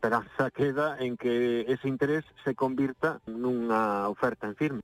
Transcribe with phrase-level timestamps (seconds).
[0.00, 4.80] esperanza queda en que ese interés se convirta nunha oferta en firme.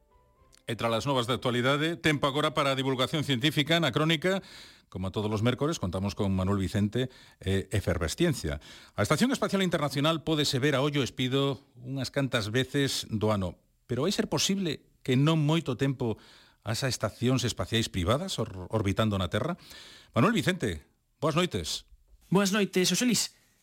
[0.68, 4.44] E tras as novas de actualidade, tempo agora para a divulgación científica na crónica
[4.86, 7.10] Como a todos os mércores, contamos con Manuel Vicente
[7.42, 8.62] e Efervesciencia.
[8.94, 13.58] A Estación Espacial Internacional pódese ver a ollo espido unhas cantas veces do ano,
[13.90, 16.22] pero vai ser posible que non moito tempo
[16.62, 19.58] as estacións espaciais privadas or orbitando na Terra?
[20.14, 20.86] Manuel Vicente,
[21.18, 21.82] boas noites.
[22.30, 23.10] Boas noites, José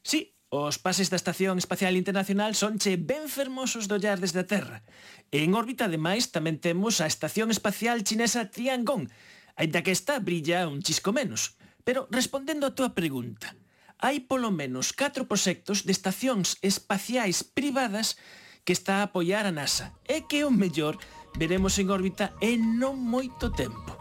[0.04, 4.46] Sí, Os pases da Estación Espacial Internacional son che ben fermosos de ollar desde a
[4.46, 4.86] Terra.
[5.34, 9.10] En órbita, ademais, tamén temos a Estación Espacial Chinesa Tiangong,
[9.58, 11.58] aínda que esta brilla un chisco menos.
[11.82, 13.58] Pero respondendo a túa pregunta,
[13.98, 18.22] hai polo menos 4 proxectos de estacións espaciais privadas
[18.62, 21.02] que está a apoiar a NASA e que o mellor
[21.34, 23.98] veremos en órbita en non moito tempo.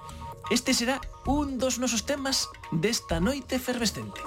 [0.53, 2.45] Este será un dos nosos temas
[2.77, 4.21] desta noite efervescente.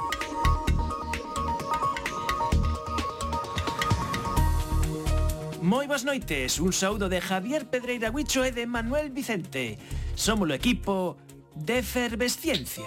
[5.65, 9.81] Moi boas noites, un saúdo de Javier Pedreira Huicho e de Manuel Vicente.
[10.13, 11.17] Somos o equipo
[11.57, 12.85] de Efervesciencia.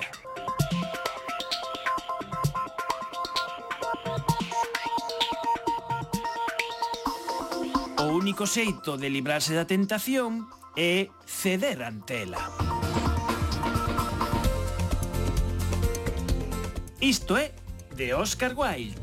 [7.98, 10.46] O único xeito de librarse da tentación
[10.78, 12.46] é ceder ante ela.
[17.02, 17.50] Isto é
[17.98, 18.94] de Oscar Wilde.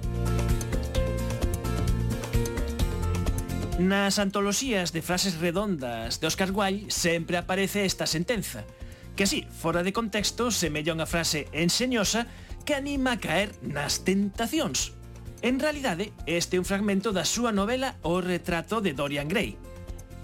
[3.75, 8.63] Nas antoloxías de frases redondas de Oscar Wilde sempre aparece esta sentenza,
[9.17, 12.23] que así, fora de contexto, semella unha frase enseñosa
[12.63, 14.95] que anima a caer nas tentacións.
[15.43, 19.59] En realidade, este é un fragmento da súa novela O retrato de Dorian Gray.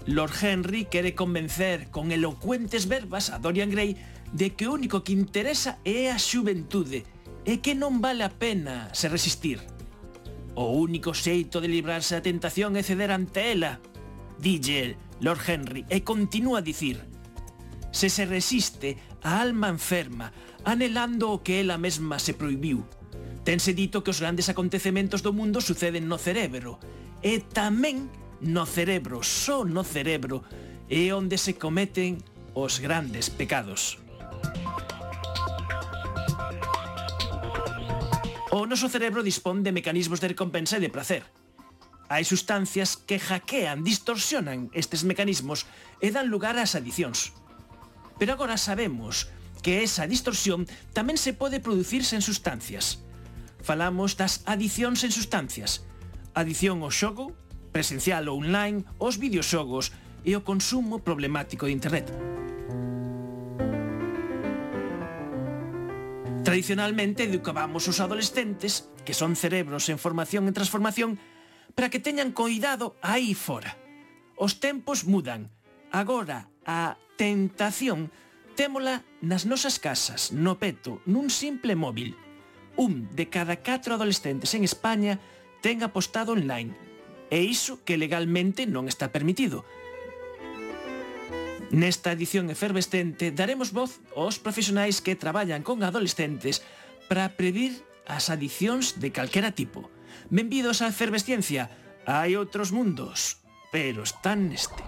[0.08, 4.00] Lord Henry quere convencer con elocuentes verbas a Dorian Gray
[4.32, 7.04] de que o único que interesa é a xuventude
[7.44, 9.60] e que non vale a pena se resistir.
[10.54, 13.80] O único xeito de librarse a tentación é ceder ante ela.
[14.36, 17.00] Dille, Lord Henry, e continúa a dicir.
[17.92, 20.32] Se se resiste, a alma enferma,
[20.64, 22.84] anhelando o que ela mesma se proibiu.
[23.44, 26.76] Tense dito que os grandes acontecementos do mundo suceden no cerebro.
[27.22, 28.10] E tamén
[28.42, 30.42] no cerebro, só no cerebro,
[30.90, 32.20] é onde se cometen
[32.52, 34.01] os grandes pecados.
[38.52, 41.24] O noso cerebro dispón de mecanismos de recompensa e de placer.
[42.12, 45.64] Hai sustancias que hackean, distorsionan estes mecanismos
[46.04, 47.32] e dan lugar ás adicións.
[48.20, 49.32] Pero agora sabemos
[49.64, 53.00] que esa distorsión tamén se pode producirse en sustancias.
[53.64, 55.88] Falamos das adicións en sustancias.
[56.36, 57.32] Adición ao xogo,
[57.72, 59.96] presencial ou online, os videoxogos
[60.28, 62.12] e o consumo problemático de Internet.
[66.52, 71.16] Tradicionalmente educábamos os adolescentes, que son cerebros en formación e transformación,
[71.72, 73.80] para que teñan coidado aí fora.
[74.36, 75.48] Os tempos mudan.
[75.88, 78.12] Agora, a tentación
[78.52, 82.20] témola nas nosas casas, no peto, nun simple móvil.
[82.76, 85.16] Un de cada catro adolescentes en España
[85.64, 86.76] ten apostado online.
[87.32, 89.64] E iso que legalmente non está permitido.
[91.72, 96.60] Nesta edición efervescente daremos voz aos profesionais que traballan con adolescentes
[97.08, 99.88] para previr as adiccións de calquera tipo.
[100.28, 101.72] Benvidos á efervesciencia.
[102.04, 103.40] Hai outros mundos,
[103.72, 104.84] pero están neste.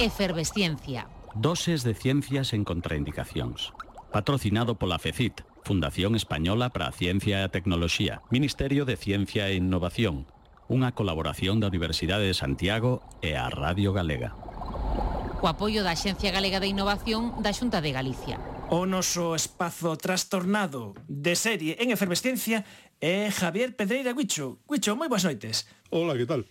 [0.00, 1.12] Efervesciencia.
[1.36, 3.76] Doses de ciencias en contraindicacións.
[4.16, 9.60] Patrocinado pola FECIT, Fundación Española para a Ciencia e a Tecnoloxía, Ministerio de Ciencia e
[9.60, 10.24] Innovación,
[10.72, 14.43] unha colaboración da Universidade de Santiago e a Radio Galega
[15.44, 18.40] co apoio da Axencia Galega de Innovación da Xunta de Galicia.
[18.72, 22.64] O noso espazo trastornado de serie en efervescencia
[22.96, 24.64] é Javier Pedreira Guicho.
[24.64, 25.68] Guicho, moi boas noites.
[25.92, 26.48] Hola, que tal?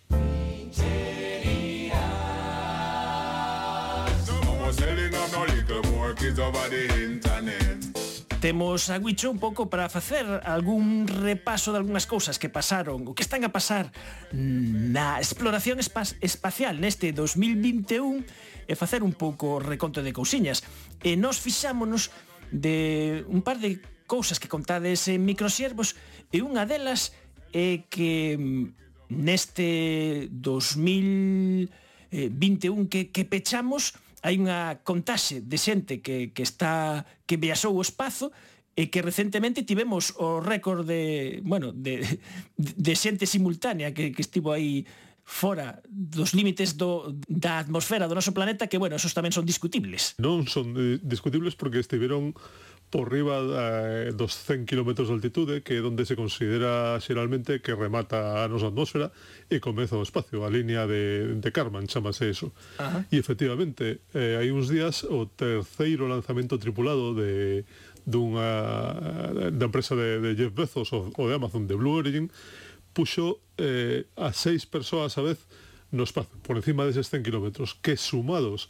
[8.38, 13.16] Temos a Guicho un pouco para facer algún repaso de algunhas cousas que pasaron, ou
[13.18, 13.90] que están a pasar
[14.30, 20.62] na exploración espacial neste 2021 e facer un pouco reconto de cousiñas.
[21.04, 22.10] E nós fixámonos
[22.50, 25.96] de un par de cousas que contades en microservos
[26.30, 27.12] e unha delas
[27.54, 28.74] é que mm,
[29.10, 33.94] neste 2021 que, que pechamos
[34.24, 38.32] hai unha contaxe de xente que, que está que viaxou o espazo
[38.74, 42.02] e que recentemente tivemos o récord de, bueno, de,
[42.58, 44.82] de xente simultánea que, que estivo aí
[45.24, 50.12] fora dos límites do, da atmosfera do noso planeta que, bueno, esos tamén son discutibles.
[50.20, 52.36] Non son eh, discutibles porque estiveron
[52.92, 57.74] por riba eh, dos 100 km de altitude, que é onde se considera xeralmente que
[57.74, 59.10] remata a nosa atmósfera
[59.50, 62.52] e comeza o espacio, a línea de, de Karman, chamase eso.
[62.78, 63.02] Ajá.
[63.10, 67.64] E efectivamente, eh, hai uns días o terceiro lanzamento tripulado de
[68.04, 72.28] dunha da empresa de, de Jeff Bezos ou de Amazon, de Blue Origin,
[72.92, 75.38] puxo eh, a seis persoas a vez
[75.94, 78.68] no espazo, por encima deses 100 kilómetros, que sumados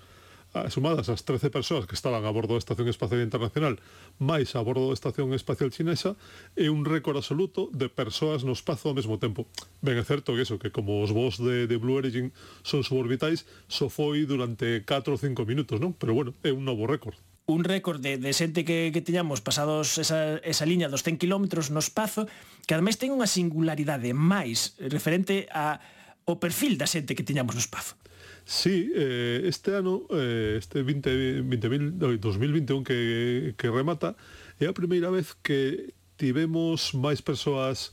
[0.71, 3.83] sumadas as 13 persoas que estaban a bordo da Estación Espacial Internacional
[4.23, 6.15] máis a bordo da Estación Espacial Chinesa
[6.55, 9.51] é un récord absoluto de persoas no espazo ao mesmo tempo.
[9.83, 12.31] Ben, é certo que eso, que como os voos de, de Blue Origin
[12.63, 15.91] son suborbitais, só so foi durante 4 ou 5 minutos, non?
[15.99, 19.99] Pero bueno, é un novo récord un récord de, de xente que, que teñamos pasados
[20.00, 22.25] esa, esa liña dos 100 km no espazo,
[22.64, 25.76] que ademais ten unha singularidade máis referente a
[26.25, 28.00] o perfil da xente que teñamos no espazo.
[28.49, 34.17] Sí, eh, este ano, eh, este 20, 20, 2021 que, que remata,
[34.61, 37.93] é a primeira vez que tivemos máis persoas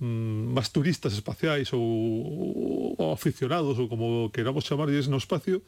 [0.00, 5.60] mm, máis turistas espaciais ou, ou aficionados ou como queramos chamarlles no espacio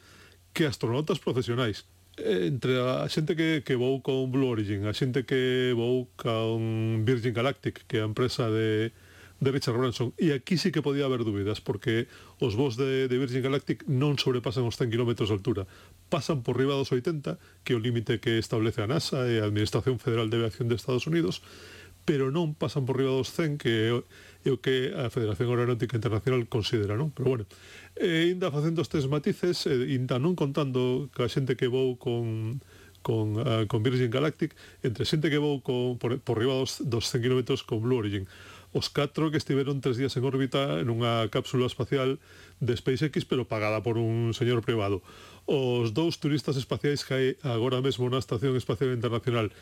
[0.53, 1.85] que astronautas profesionais
[2.17, 7.35] entre a xente que, que vou con Blue Origin, a xente que vou con Virgin
[7.35, 8.95] Galactic, que é a empresa de,
[9.39, 12.07] de Richard Branson, e aquí sí que podía haber dúbidas, porque
[12.39, 15.63] os voos de, de Virgin Galactic non sobrepasan os 100 km de altura,
[16.07, 17.35] pasan por riba dos 80,
[17.67, 20.79] que é o límite que establece a NASA e a Administración Federal de Aviación de
[20.79, 21.43] Estados Unidos,
[22.07, 23.93] pero non pasan por riba dos 100, que é
[24.45, 27.09] e o que a Federación Aeronáutica Internacional considera, non?
[27.09, 27.45] Pero bueno,
[27.97, 32.61] e ainda facendo estes matices, e ainda non contando que a xente que vou con
[33.05, 37.05] con, uh, con Virgin Galactic, entre xente que vou con, por, por riba dos, dos
[37.13, 38.25] 100 km con Blue Origin.
[38.73, 42.19] Os catro que estiveron tres días en órbita nunha cápsula espacial
[42.59, 44.99] de SpaceX, pero pagada por un señor privado.
[45.47, 49.53] Os dous turistas espaciais que hai agora mesmo na Estación Espacial Internacional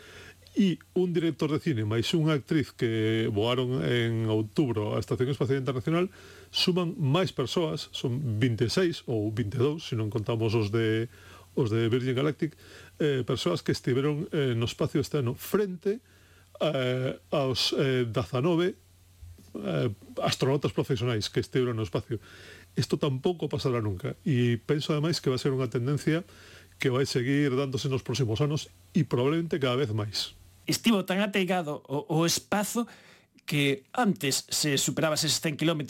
[0.53, 5.57] e un director de cine máis unha actriz que voaron en outubro á Estación Espacial
[5.57, 6.13] Internacional
[6.53, 11.09] suman máis persoas, son 26 ou 22, se non contamos os de
[11.53, 12.57] os de Virgin Galactic,
[12.97, 16.01] eh, persoas que estiveron eh, no espacio este ano frente
[16.61, 19.89] eh, aos eh, 19 eh,
[20.21, 22.17] astronautas profesionais que estiveron no espacio.
[22.73, 24.17] Isto tampouco pasará nunca.
[24.25, 26.25] E penso, ademais, que vai ser unha tendencia
[26.81, 30.33] que vai seguir dándose nos próximos anos e probablemente cada vez máis
[30.65, 32.87] estivo tan ateigado o, o espazo
[33.45, 35.83] que antes se superabas eses 100 km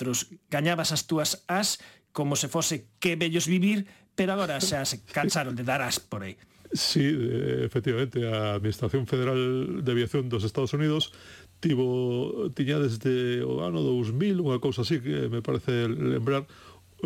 [0.49, 1.77] gañabas as túas as
[2.13, 6.21] como se fose que bellos vivir, pero agora xa se cansaron de dar as por
[6.21, 6.37] aí.
[6.73, 11.13] Sí, eh, efectivamente, a Administración Federal de Aviación dos Estados Unidos
[11.61, 16.43] tivo tiña desde o ano 2000, unha cousa así que me parece lembrar,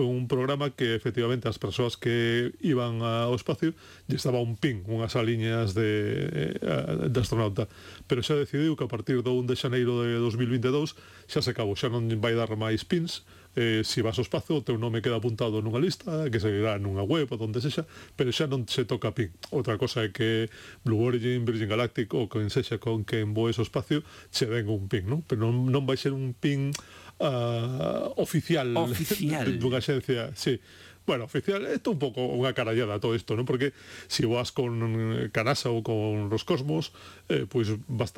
[0.05, 3.73] un programa que efectivamente as persoas que iban ao espacio
[4.05, 7.65] lle estaba un pin, unhas aliñas de, eh, de astronauta.
[8.05, 10.93] Pero xa decidiu que a partir do 1 de xaneiro de 2022
[11.25, 13.25] xa se acabou, xa non vai dar máis pins.
[13.57, 17.01] Eh, si vas ao espazo o teu nome queda apuntado nunha lista que seguirá nunha
[17.01, 19.33] web ou onde sexa pero xa non se toca pin.
[19.49, 20.45] Outra cosa é que
[20.85, 24.85] Blue Origin, Virgin Galactic ou quen sexa con quen voes ao espacio che den un
[24.85, 25.25] pin non?
[25.25, 26.69] pero non, non vai ser un pin
[27.19, 29.47] uh, oficial, oficial.
[29.59, 30.59] dunha xencia, sí.
[31.07, 33.47] Bueno, oficial, isto un pouco unha carallada todo isto, non?
[33.47, 33.71] Porque
[34.11, 34.75] se si vas con
[35.31, 36.91] Canasa ou con Roscosmos,
[37.31, 38.11] eh, pois vas,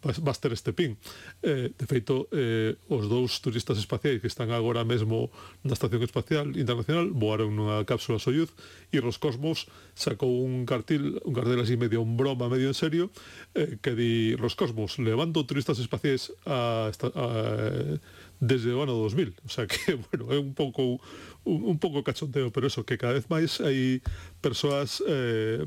[0.00, 0.96] vas ter este pin.
[1.44, 5.28] Eh, de feito, eh, os dous turistas espaciais que están agora mesmo
[5.68, 8.56] na Estación Espacial Internacional voaron nunha cápsula Soyuz
[8.88, 13.12] e Roscosmos sacou un cartil, un cartel así medio un broma, medio en serio,
[13.52, 19.36] eh, que di Roscosmos, levando turistas espaciais a, esta, a, a desde o ano 2000,
[19.44, 20.98] o sea que, bueno, é un pouco
[21.44, 24.00] un, un pouco cachondeo, pero eso, que cada vez máis hai
[24.40, 25.60] persoas eh,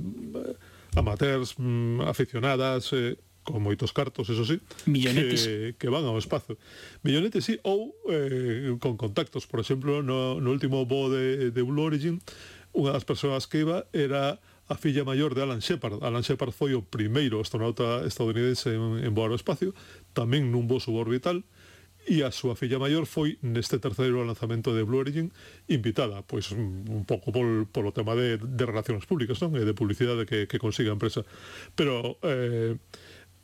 [0.97, 5.45] amateurs, mm, aficionadas, eh, con moitos cartos, eso sí, Millonetes.
[5.45, 6.55] que, que van ao espazo.
[7.03, 9.45] Millonetes, sí, ou eh, con contactos.
[9.45, 12.23] Por exemplo, no, no último voo de, de Blue Origin,
[12.71, 14.39] unha das persoas que iba era
[14.71, 16.01] a filla maior de Alan Shepard.
[16.01, 19.75] Alan Shepard foi o primeiro astronauta estadounidense en, en voar ao espacio,
[20.15, 21.43] tamén nun voo suborbital,
[22.07, 25.31] e a súa filla maior foi neste terceiro lanzamento de Blue Origin
[25.71, 29.55] invitada, pois un pouco pol, polo tema de, de relacións públicas, non?
[29.55, 31.23] E de publicidade que, que consiga a empresa.
[31.75, 32.75] Pero eh,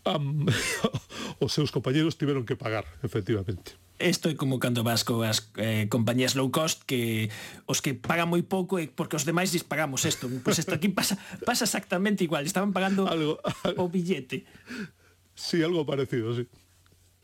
[0.03, 0.47] am,
[1.43, 3.79] os seus compañeros tiveron que pagar, efectivamente.
[3.99, 7.27] Isto é como cando vas coas eh, compañías low cost que
[7.67, 10.31] os que pagan moi pouco é porque os demais lles pagamos isto.
[10.39, 12.47] Pois isto aquí pasa, pasa exactamente igual.
[12.47, 13.87] Estaban pagando algo, algo.
[13.87, 14.47] o billete.
[15.39, 16.43] Sí, algo parecido, sí.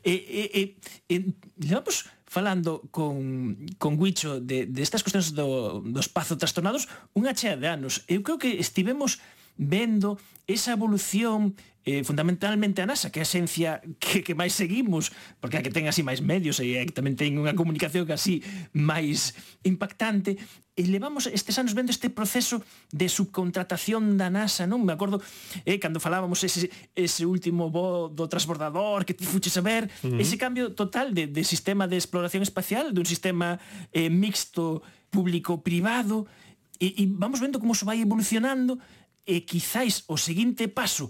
[0.06, 0.62] E, e, e,
[1.10, 1.16] e
[1.58, 6.86] levamos falando con, con Guicho de, de estas cuestións do, do espazo trastornados
[7.18, 8.06] unha chea de anos.
[8.06, 9.18] Eu creo que estivemos
[9.58, 10.14] vendo
[10.46, 15.10] esa evolución eh, fundamentalmente a NASA, que é a esencia que, que máis seguimos,
[15.42, 18.14] porque a que ten así máis medios e a que tamén ten unha comunicación que
[18.14, 19.34] así máis
[19.66, 20.38] impactante,
[20.76, 22.60] e levamos estes anos vendo este proceso
[22.92, 24.84] de subcontratación da NASA, non?
[24.84, 25.24] Me acordo
[25.64, 30.12] eh, cando falábamos ese, ese último voo do transbordador que ti fuches a ver, uh
[30.12, 30.20] -huh.
[30.20, 33.56] ese cambio total de, de sistema de exploración espacial, dun sistema
[33.96, 36.28] eh, mixto público-privado,
[36.76, 38.76] e, e vamos vendo como se vai evolucionando
[39.24, 41.08] e quizáis o seguinte paso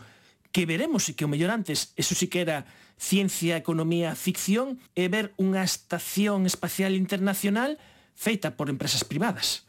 [0.54, 2.64] que veremos e que o mellor antes eso sí que era
[2.96, 7.76] ciencia, economía, ficción é ver unha estación espacial internacional
[8.16, 9.68] feita por empresas privadas.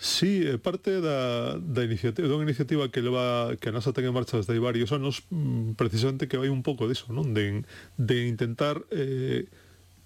[0.00, 4.16] Sí, é parte da, da iniciativa, dunha iniciativa que leva que a NASA ten en
[4.16, 7.36] marcha desde hai varios anos mm, precisamente que vai un pouco diso, non?
[7.36, 7.68] De,
[8.00, 9.44] de intentar eh,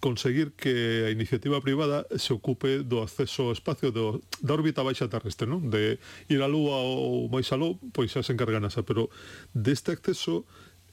[0.03, 5.07] conseguir que a iniciativa privada se ocupe do acceso ao espacio do, da órbita baixa
[5.07, 5.71] terrestre, non?
[5.71, 9.15] De ir á Lúa ou máis aló, pois xa se encarga a NASA, pero
[9.55, 10.43] deste acceso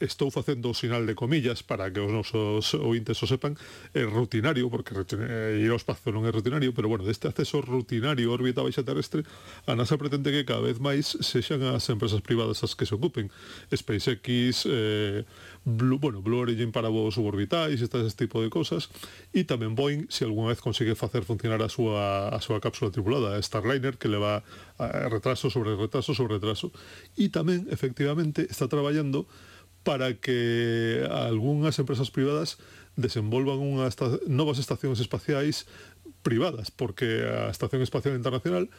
[0.01, 3.53] estou facendo o sinal de comillas para que os nosos ointes o sepan,
[3.93, 8.29] é rutinario, porque eh, ir ao espazo non é rutinario, pero bueno, deste acceso rutinario
[8.29, 9.23] a órbita baixa terrestre,
[9.69, 13.29] a NASA pretende que cada vez máis sexan as empresas privadas as que se ocupen.
[13.69, 15.23] SpaceX, eh,
[15.63, 18.89] Blue, bueno, Blue Origin para voos suborbitais, este, este tipo de cosas,
[19.29, 23.37] e tamén Boeing, se algunha vez consigue facer funcionar a súa, a súa cápsula tripulada,
[23.37, 24.41] Starliner, que leva
[24.81, 26.73] a, retraso sobre retraso sobre retraso.
[27.13, 29.29] E tamén, efectivamente, está traballando
[29.83, 32.61] para que algunhas empresas privadas
[32.95, 33.95] desenvolvan unhas
[34.27, 35.65] novas estacións espaciais
[36.21, 38.69] privadas, porque a Estación Espacial Internacional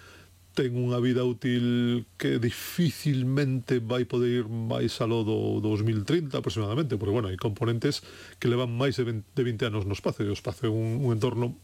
[0.53, 7.17] ten unha vida útil que dificilmente vai poder ir máis aló do 2030 aproximadamente, porque,
[7.17, 8.05] bueno, hai componentes
[8.37, 11.01] que levan máis de 20, de 20 anos no espacio, e o espacio é un,
[11.05, 11.57] un entorno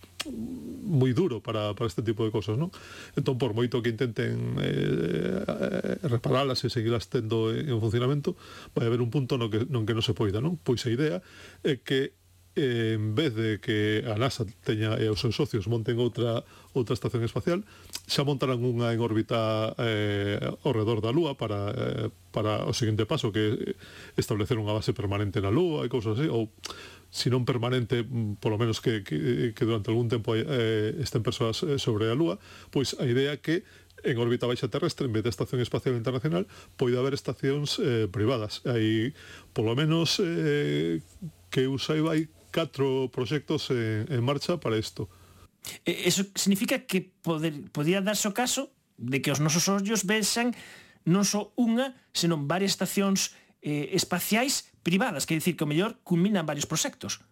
[0.88, 2.72] moi duro para, para este tipo de cosas, non?
[3.14, 8.34] Entón, por moito que intenten eh, eh reparalas e seguirlas tendo en funcionamento,
[8.72, 10.56] vai haber un punto no que, non que non se poida, non?
[10.56, 11.20] Pois a idea
[11.60, 12.16] é que
[12.58, 16.42] eh, en vez de que a NASA teña e os seus socios monten outra
[16.74, 17.62] outra estación espacial,
[18.08, 23.04] xa montaran unha en órbita eh, ao redor da Lúa para, eh, para o seguinte
[23.04, 23.76] paso que
[24.16, 26.48] establecer unha base permanente na Lúa e cousas así, ou
[27.12, 31.60] se non permanente, mm, polo menos que, que, que durante algún tempo eh, estén persoas
[31.68, 32.40] eh, sobre a Lúa,
[32.72, 33.68] pois a idea é que
[34.08, 36.48] en órbita baixa terrestre, en vez de Estación Espacial Internacional,
[36.80, 38.64] poida haber estacións eh, privadas.
[38.64, 39.12] Hai,
[39.52, 41.04] polo menos, eh,
[41.52, 45.12] que eu saiba, hai catro proxectos en, en marcha para isto.
[45.84, 50.52] Eso significa que poder, podía darse o caso de que os nosos ollos vexan
[51.08, 53.32] non só unha, senón varias estacións
[53.64, 57.24] eh, espaciais privadas, que dicir que o mellor culminan varios proxectos.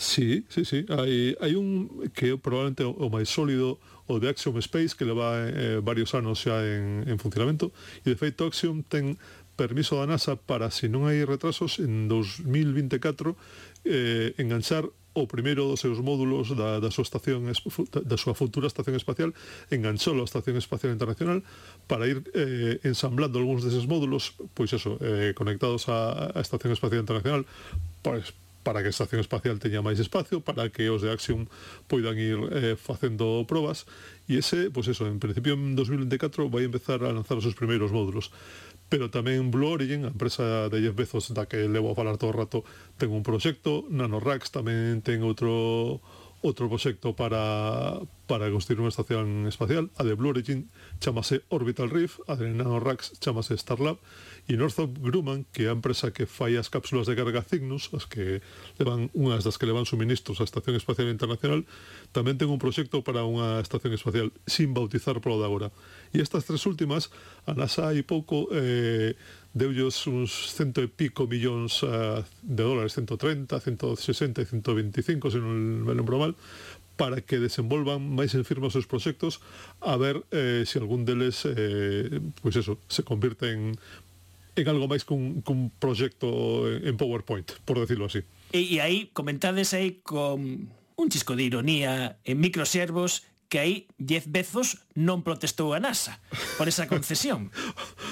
[0.00, 0.86] Sí, sí, sí.
[0.88, 3.76] Hai, hai un que é probablemente o, o máis sólido,
[4.08, 7.68] o de Axiom Space, que leva eh, varios anos xa en, en funcionamento.
[8.00, 9.20] E, de feito, Axiom ten
[9.60, 13.36] permiso da NASA para, se non hai retrasos, en 2024
[13.84, 18.94] eh, enganchar o primeiro dos seus módulos da, da súa estación da súa futura estación
[18.94, 19.34] espacial
[19.70, 21.42] enganchou a Estación Espacial Internacional
[21.90, 27.02] para ir eh, ensamblando algúns deses módulos, pois eso, eh, conectados á, á Estación Espacial
[27.02, 27.42] Internacional
[28.06, 28.30] pois,
[28.62, 31.48] para que a Estación Espacial teña máis espacio, para que os de Axiom
[31.88, 33.88] poidan ir eh, facendo probas.
[34.28, 37.88] E ese, pois eso, en principio en 2024 vai empezar a lanzar os seus primeiros
[37.90, 38.28] módulos
[38.90, 42.34] pero tamén Blue Origin, a empresa de Jeff Bezos da que levo a falar todo
[42.34, 42.66] o rato,
[42.98, 46.02] ten un proxecto, NanoRacks tamén ten outro
[46.42, 52.18] outro proxecto para, para construir unha estación espacial, a de Blue Origin chamase Orbital Reef,
[52.26, 54.00] a de NanoRacks chamase Starlab,
[54.50, 58.02] E Northrop Grumman, que é a empresa que fai as cápsulas de carga Cygnus, as
[58.02, 58.42] que
[58.82, 61.62] levan unhas das que levan suministros á Estación Espacial Internacional,
[62.10, 65.68] tamén ten un proxecto para unha estación espacial sin bautizar polo de agora.
[66.10, 67.14] E estas tres últimas,
[67.46, 69.14] a NASA hai pouco eh,
[69.54, 75.86] deullos uns cento e pico millóns uh, de dólares, 130, 160 e 125, se non
[75.86, 76.34] me lembro mal,
[76.98, 79.38] para que desenvolvan máis en firma os seus proxectos
[79.78, 83.80] a ver eh, se si algún deles eh, pois eso, se convirte en
[84.56, 88.22] en algo máis cun, cun proxecto en PowerPoint, por decirlo así.
[88.50, 94.30] E, e aí, comentades aí con un chisco de ironía en microservos que aí Jeff
[94.30, 96.22] Bezos non protestou a NASA
[96.54, 97.50] por esa concesión.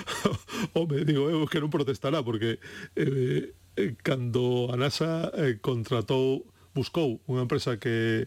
[0.75, 2.59] Home, digo eu que non protestará porque
[2.99, 6.43] eh, eh, cando a NASA eh, contratou,
[6.75, 8.27] buscou unha empresa que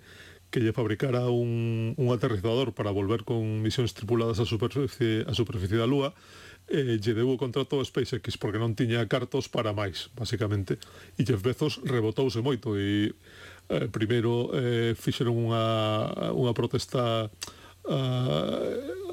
[0.51, 5.79] que lle fabricara un, un aterrizador para volver con misións tripuladas á superficie, a superficie
[5.79, 6.11] da Lúa,
[6.71, 10.79] eh, lle deu o contrato a SpaceX porque non tiña cartos para máis, basicamente.
[11.19, 13.11] E Jeff Bezos rebotouse moito e
[13.67, 17.27] eh, primeiro eh, fixeron unha, unha protesta
[17.89, 17.99] a,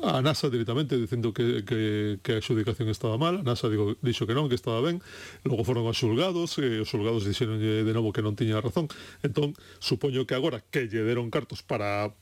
[0.02, 4.28] a NASA directamente dicindo que, que, que a xudicación estaba mal, a NASA digo, dixo
[4.28, 5.02] que non, que estaba ben,
[5.42, 8.86] logo foron aos xulgados e os xulgados dixeron de novo que non tiña razón.
[9.24, 12.12] Entón, supoño que agora que lle deron cartos para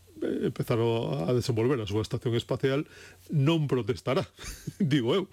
[0.42, 2.84] empezaron a desenvolver a súa estación espacial
[3.30, 4.26] non protestará,
[4.82, 5.24] digo eu.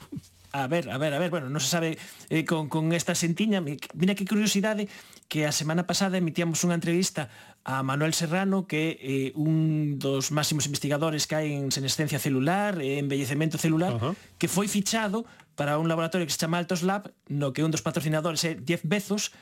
[0.53, 1.97] A ver, a ver, a ver, bueno, non se sabe
[2.29, 4.85] eh, con, con esta sentiña, mira que curiosidade
[5.25, 7.33] que a semana pasada emitíamos unha entrevista
[7.65, 12.77] a Manuel Serrano, que é eh, un dos máximos investigadores que hai en senescencia celular,
[12.77, 14.13] eh, e embellecemento celular, Ajá.
[14.37, 15.25] que foi fichado
[15.57, 18.85] para un laboratorio que se chama Altos Lab, no que un dos patrocinadores é Jeff
[18.85, 19.33] Bezos,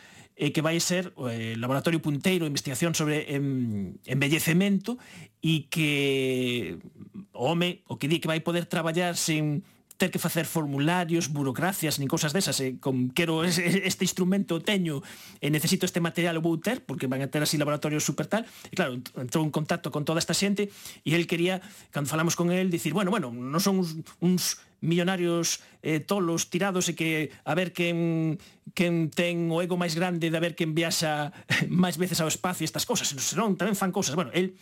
[0.42, 4.98] eh, que vai ser o eh, Laboratorio Punteiro de Investigación sobre em, Embellecemento
[5.38, 6.82] e que
[7.30, 9.62] o home, o que di que vai poder traballar sen
[10.02, 15.06] ter que facer formularios, burocracias, nin cousas desas, e con quero este instrumento teño,
[15.38, 18.42] e necesito este material o vou ter, porque van a ter así laboratorios super tal,
[18.42, 20.74] e claro, entrou en contacto con toda esta xente,
[21.06, 21.62] e el quería,
[21.94, 26.90] cando falamos con el, dicir, bueno, bueno, non son uns, uns millonarios eh, tolos tirados
[26.90, 28.42] e que a ver quen,
[28.74, 31.32] quen ten o ego máis grande de a ver quen viaxa
[31.70, 34.18] máis veces ao espacio estas cosas, senón tamén fan cosas.
[34.18, 34.58] Bueno, el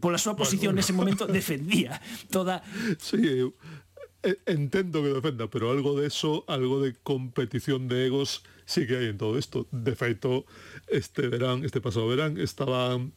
[0.00, 0.80] pola súa posición bueno.
[0.80, 2.00] nese momento defendía
[2.32, 2.64] toda
[2.98, 3.54] Sí, eu
[4.22, 8.96] eh, entendo que defenda, pero algo de eso, algo de competición de egos sí que
[8.96, 9.66] hai en todo isto.
[9.72, 10.46] De feito,
[10.86, 13.12] este verán, este pasado verán, estaban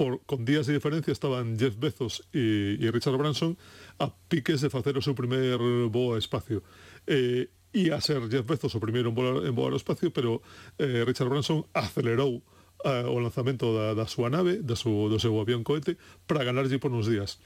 [0.00, 3.58] por, con días de diferencia estaban Jeff Bezos y, y Richard Branson
[3.98, 5.60] a piques de facer o seu primer
[5.92, 6.64] voo a espacio.
[7.04, 10.40] Eh, e a ser Jeff Bezos o primeiro en voar, en voar ao espacio, pero
[10.80, 12.40] eh, Richard Branson acelerou
[12.80, 16.80] eh, o lanzamento da, da súa nave, da su, do seu avión cohete, para ganarlle
[16.80, 17.36] por uns días.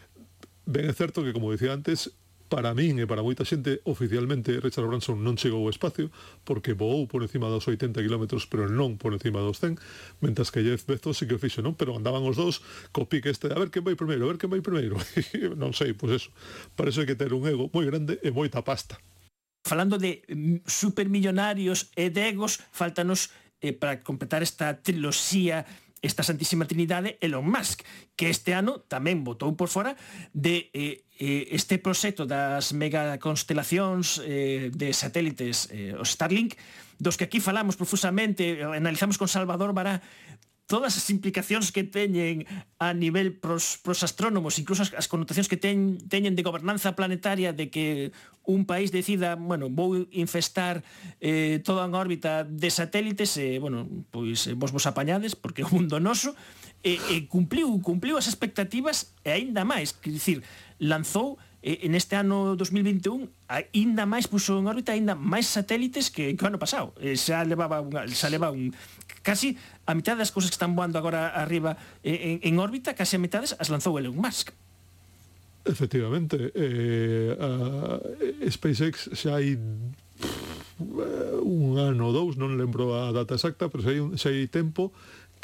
[0.63, 2.15] Ben é certo que, como dicía antes,
[2.55, 6.15] para min e para moita xente, oficialmente Richard Branson non chegou ao espacio
[6.47, 9.75] porque voou por encima dos 80 km, pero non por encima dos 100,
[10.23, 11.75] mentras que Jeff Bezos sí que o fixo, non?
[11.75, 12.63] Pero andaban os dous
[12.95, 14.95] co pique este, a ver quen vai primeiro, a ver quen vai primeiro.
[15.59, 16.31] non sei, pois pues eso.
[16.79, 19.03] Parece que ter un ego moi grande e moita pasta.
[19.67, 25.67] Falando de mm, supermillonarios e de egos, faltanos eh, para completar esta triloxía
[26.05, 27.81] esta Santísima Trinidade Elon Musk,
[28.15, 29.97] que este ano tamén votou por fora
[30.37, 36.61] de eh, eh este proxecto das megaconstelacións eh, de satélites eh, o Starlink,
[37.01, 40.05] dos que aquí falamos profusamente, analizamos con Salvador Bará
[40.67, 42.49] todas as implicacións que teñen
[42.81, 47.53] a nivel pros, pros astrónomos, incluso as, as connotacións que ten, teñen de gobernanza planetaria
[47.53, 50.85] de que un país decida, bueno, vou infestar
[51.21, 55.65] eh, toda unha órbita de satélites e, eh, bueno, pois eh, vos vos apañades porque
[55.65, 56.33] é un mundo noso
[56.81, 60.45] e, e cumpliu, cumpliu as expectativas e aínda máis, que dicir,
[60.81, 66.37] lanzou e, en este ano 2021 aínda máis puxo en órbita aínda máis satélites que,
[66.37, 66.93] que o ano pasado.
[67.01, 68.77] E xa levaba unha, xa leva un
[69.25, 69.57] casi
[69.89, 73.57] a mitad das cousas que están voando agora arriba en, en órbita, casi a mitades
[73.57, 74.53] as lanzou Elon Musk.
[75.65, 77.97] Efectivamente, eh, a
[78.53, 79.57] SpaceX xa hai
[81.41, 84.45] un ano ou dous, non lembro a data exacta, pero xa hai, un, xa hai
[84.53, 84.93] tempo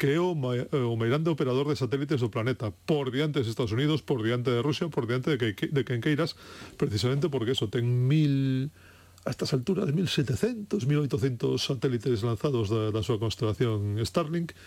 [0.01, 3.53] que é o, mai, eh, o meirande operador de satélites do planeta, por diante dos
[3.53, 6.33] Estados Unidos, por diante de Rusia, por diante de, que, de Quenqueiras,
[6.73, 8.73] precisamente porque eso, ten mil
[9.21, 14.57] a estas alturas, 1.700, 1.800 satélites lanzados da, da súa constelación Starlink,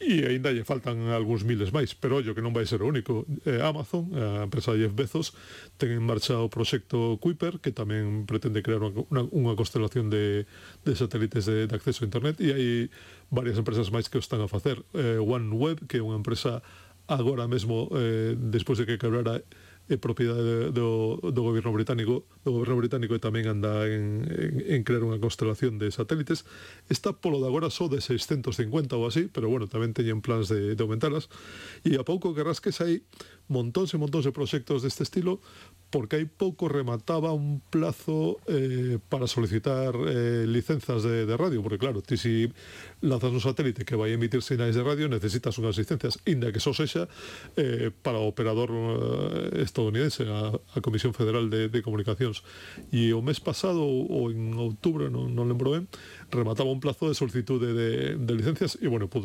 [0.00, 3.28] e aínda lle faltan algúns miles máis, pero ollo que non vai ser o único.
[3.46, 5.36] Eh, Amazon, a empresa de Jeff Bezos,
[5.78, 10.48] ten en marcha o proxecto Kuiper, que tamén pretende crear unha, unha, unha constelación de,
[10.82, 12.68] de satélites de, de acceso a internet, e hai
[13.30, 14.82] varias empresas máis que o están a facer.
[14.92, 16.60] Eh, OneWeb, que é unha empresa
[17.06, 19.44] agora mesmo, eh, despois de que quebrara
[19.84, 24.80] é propiedade do, do goberno británico do goberno británico e tamén anda en, en, en
[24.80, 26.48] crear unha constelación de satélites
[26.88, 30.72] está polo de agora só de 650 ou así, pero bueno, tamén teñen plans de,
[30.72, 31.28] de aumentalas,
[31.84, 33.04] e a pouco que rasques hai
[33.52, 35.44] montóns e montóns de proxectos deste estilo
[35.94, 41.78] porque hai pouco remataba un plazo eh, para solicitar eh, licenzas de, de radio, porque
[41.78, 42.50] claro, ti si
[42.98, 46.74] lanzas un satélite que vai emitir sinais de radio necesitas unhas licencias, inda que só
[46.74, 47.06] sexa
[47.54, 52.42] eh, para o operador eh, estadounidense, a, a Comisión Federal de, de Comunicacións.
[52.90, 55.86] E o mes pasado, ou en outubro, non, non lembro ben,
[56.34, 59.24] remataba un plazo de solicitude de, de licencias e, bueno, pues,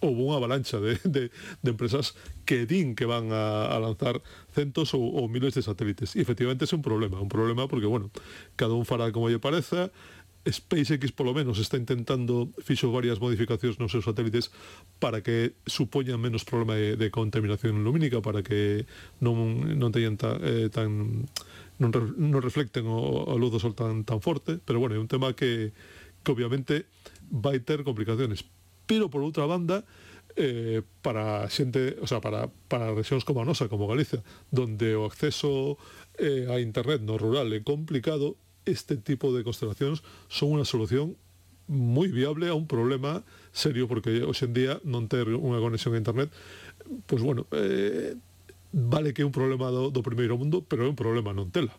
[0.00, 2.16] houve unha avalancha de, de, de empresas
[2.48, 4.18] que din que van a, a lanzar
[4.56, 6.16] centos ou, ou miles de satélites.
[6.16, 8.08] E efectivamente é un problema, un problema porque, bueno,
[8.56, 9.92] cada un fará como lle pareza,
[10.48, 14.48] SpaceX polo menos está intentando fixo varias modificacións nos seus satélites
[14.96, 18.88] para que supoñan menos problema de, de contaminación lumínica para que
[19.20, 21.28] non, non teñan ta, eh, tan
[21.76, 25.12] non, non reflecten o, a luz do sol tan, tan forte pero bueno, é un
[25.12, 25.76] tema que
[26.22, 26.86] que obviamente
[27.30, 28.44] vai ter complicaciones.
[28.86, 29.86] Pero por outra banda,
[30.36, 35.06] eh, para xente, o sea, para, para rexións como a nosa, como Galicia, donde o
[35.06, 35.78] acceso
[36.18, 41.16] eh, a internet no rural é complicado, este tipo de constelacións son unha solución
[41.70, 43.22] moi viable a un problema
[43.54, 46.34] serio, porque hoxe en día non ter unha conexión a internet,
[47.06, 48.18] pois pues bueno, eh,
[48.74, 51.74] vale que é un problema do, do primeiro mundo, pero é un problema non tela.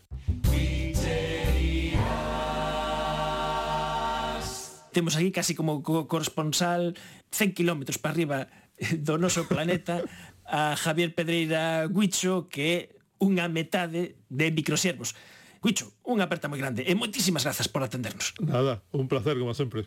[4.92, 6.94] temos aquí casi como co corresponsal
[7.32, 8.38] 100 km para arriba
[8.78, 10.04] eh, do noso planeta
[10.46, 12.80] a Javier Pedreira Guicho que é
[13.22, 15.14] unha metade de microservos.
[15.62, 18.34] Guicho, unha aperta moi grande e moitísimas grazas por atendernos.
[18.42, 19.86] Nada, un placer como sempre.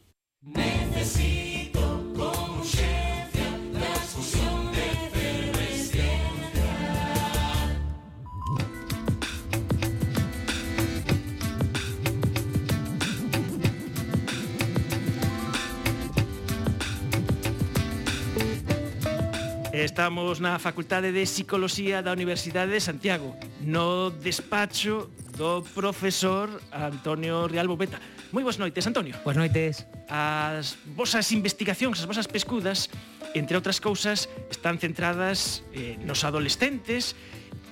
[19.85, 27.69] Estamos na Facultade de Psicoloxía da Universidade de Santiago, no despacho do profesor Antonio Real
[27.69, 28.01] Bobeta.
[28.33, 29.13] Moi boas noites, Antonio.
[29.21, 29.85] Boas noites.
[30.09, 32.89] As vosas investigacións, as vosas pescudas,
[33.37, 37.13] entre outras cousas, están centradas eh, nos adolescentes,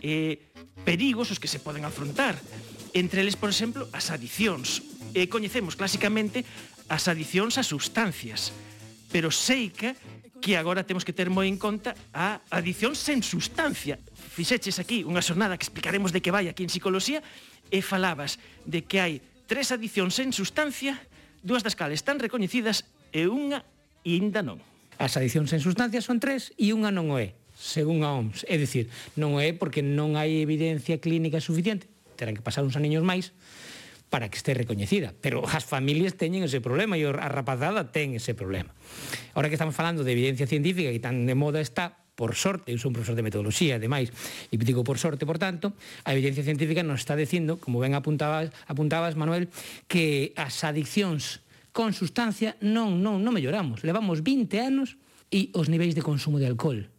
[0.05, 0.53] eh,
[0.85, 2.37] perigos os que se poden afrontar.
[2.92, 4.85] Entre eles, por exemplo, as adicións.
[5.16, 6.44] Eh, coñecemos clásicamente
[6.92, 8.53] as adicións a substancias,
[9.09, 9.96] pero sei que
[10.42, 14.02] que agora temos que ter moi en conta a adición sen sustancia.
[14.12, 17.22] Fixeches aquí unha xornada que explicaremos de que vai aquí en psicoloxía
[17.70, 20.98] e falabas de que hai tres adicións sen sustancia,
[21.46, 23.62] dúas das cales están recoñecidas e unha
[24.02, 24.59] aínda non.
[24.98, 28.42] As adicións sen sustancia son tres e unha non o é, según a OMS.
[28.50, 31.87] É dicir, non o é porque non hai evidencia clínica suficiente,
[32.18, 33.31] terán que pasar uns aniños máis,
[34.12, 35.16] para que este recoñecida.
[35.25, 38.77] Pero as familias teñen ese problema e a rapazada ten ese problema.
[39.33, 42.77] Ahora que estamos falando de evidencia científica que tan de moda está, por sorte, eu
[42.77, 44.12] son profesor de metodoloxía, ademais,
[44.53, 45.72] e digo por sorte, por tanto,
[46.05, 49.48] a evidencia científica nos está dicindo, como ben apuntabas, apuntabas Manuel,
[49.88, 51.40] que as adiccións
[51.72, 53.81] con sustancia non, non, non melloramos.
[53.81, 55.01] Levamos 20 anos
[55.33, 56.91] e os niveis de consumo de alcohol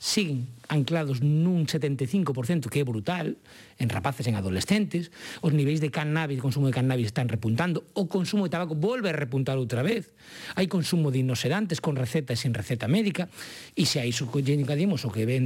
[0.00, 3.36] siguen anclados nun 75%, que é brutal,
[3.76, 5.12] en rapaces en adolescentes,
[5.44, 9.14] os niveis de cannabis, consumo de cannabis están repuntando, o consumo de tabaco volve a
[9.14, 10.16] repuntar outra vez.
[10.56, 13.28] Hai consumo de inosedantes con receta e sin receta médica,
[13.76, 15.44] e se a iso engadimos o que ben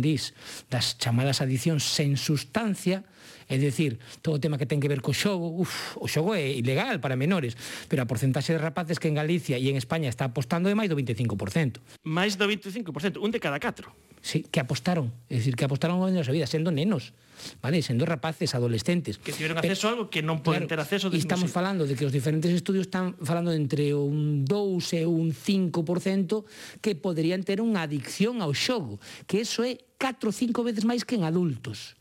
[0.71, 3.03] das chamadas adicións sen sustancia,
[3.45, 6.49] É dicir, todo o tema que ten que ver co xogo, uf, o xogo é
[6.49, 7.61] ilegal para menores,
[7.93, 10.89] pero a porcentaxe de rapaces que en Galicia e en España está apostando é máis
[10.89, 11.77] do 25%.
[12.09, 13.93] Máis do 25%, un de cada catro
[14.25, 17.13] sí, que apostaron, es decir, que apostaron a su vida, sendo nenos,
[17.61, 19.19] vale, sendo rapaces, adolescentes.
[19.19, 21.13] Que tiveron acceso Pero, a algo que non poden claro, ter acceso.
[21.13, 21.55] E estamos sí.
[21.55, 26.49] falando de que os diferentes estudios están falando de entre un 2 e un 5%
[26.81, 28.97] que poderían ter unha adicción ao xogo,
[29.29, 31.93] que eso é 4 ou 5 veces máis que en adultos.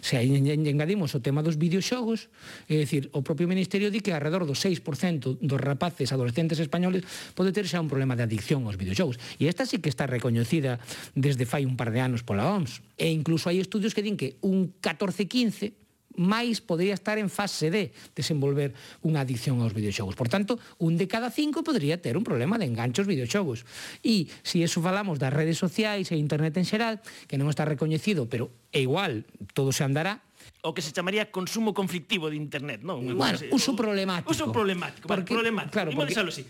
[0.00, 2.28] Se aí engadimos o tema dos videoxogos,
[2.68, 7.54] é dicir, o propio Ministerio di que alrededor do 6% dos rapaces adolescentes españoles pode
[7.54, 9.16] ter xa un problema de adicción aos videoxogos.
[9.40, 10.82] E esta sí que está recoñecida
[11.16, 12.82] desde fai un par de anos pola OMS.
[12.98, 15.85] E incluso hai estudios que din que un 14-15
[16.16, 18.72] máis podría estar en fase de desenvolver
[19.04, 20.16] unha adicción aos videoxogos.
[20.16, 23.68] Por tanto, un de cada cinco podría ter un problema de enganche aos videoxogos.
[24.02, 28.26] E se eso falamos das redes sociais e internet en xeral, que non está recoñecido,
[28.26, 30.24] pero é igual, todo se andará,
[30.66, 33.06] o que se chamaría consumo conflictivo de internet, non?
[33.14, 34.30] Bueno, uso problemático.
[34.34, 35.74] Uso problemático, porque, vale, problemático.
[35.74, 36.14] Claro, porque...
[36.18, 36.42] así.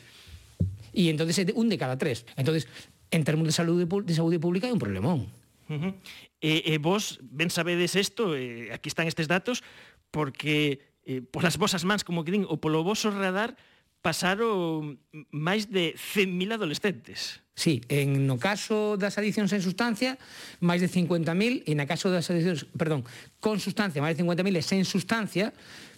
[0.97, 2.25] E entonces un de cada tres.
[2.41, 2.65] Entonces,
[3.13, 5.29] en termos de saúde, de saúde pública é un problemón
[5.67, 5.93] Uh -huh.
[6.39, 9.67] e, e vos ben sabedes isto, e aquí están estes datos,
[10.15, 13.59] porque eh, polas vosas mans, como que din, ou polo vosso radar,
[14.07, 15.03] pasaron
[15.35, 17.43] máis de 100.000 adolescentes.
[17.57, 20.21] Sí, en no caso das adiccións en sustancia,
[20.63, 23.03] máis de 50.000, e na caso das adiccións, perdón,
[23.43, 25.51] con sustancia, máis de 50.000 e sen sustancia,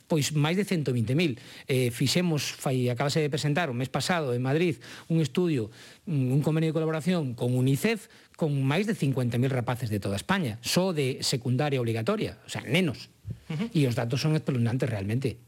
[0.08, 1.36] pois máis de 120.000.
[1.68, 4.80] Eh, fixemos, fai, acabase de presentar o mes pasado en Madrid
[5.12, 5.68] un estudio,
[6.08, 10.94] un convenio de colaboración con UNICEF, con máis de 50.000 rapaces de toda España, só
[10.94, 13.10] de secundaria obligatoria, o sea, nenos.
[13.50, 13.68] Uh -huh.
[13.74, 15.42] E os datos son espeluznantes realmente.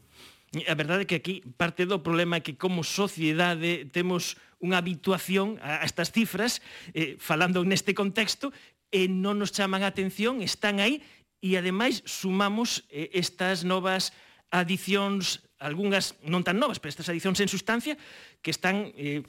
[0.67, 5.55] A verdade é que aquí parte do problema é que como sociedade temos unha habituación
[5.63, 6.59] a estas cifras,
[6.91, 8.51] eh, falando neste contexto,
[8.91, 10.99] e non nos chaman a atención, están aí,
[11.39, 14.11] e ademais sumamos eh, estas novas
[14.51, 17.95] adicións, algunhas non tan novas, pero estas adicións en sustancia,
[18.43, 19.23] que están eh,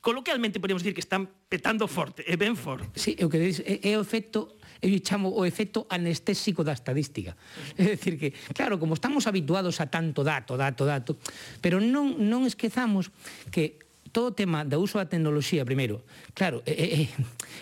[0.00, 2.88] coloquialmente podemos decir que están petando forte, é ben forte.
[2.96, 7.34] Sí, o que dices, é, é o efecto eu chamo o efecto anestésico da estadística.
[7.74, 11.18] É dicir que, claro, como estamos habituados a tanto dato, dato, dato,
[11.58, 13.10] pero non, non esquezamos
[13.50, 13.82] que
[14.14, 17.10] todo o tema do uso da tecnoloxía, primeiro, claro, é, é,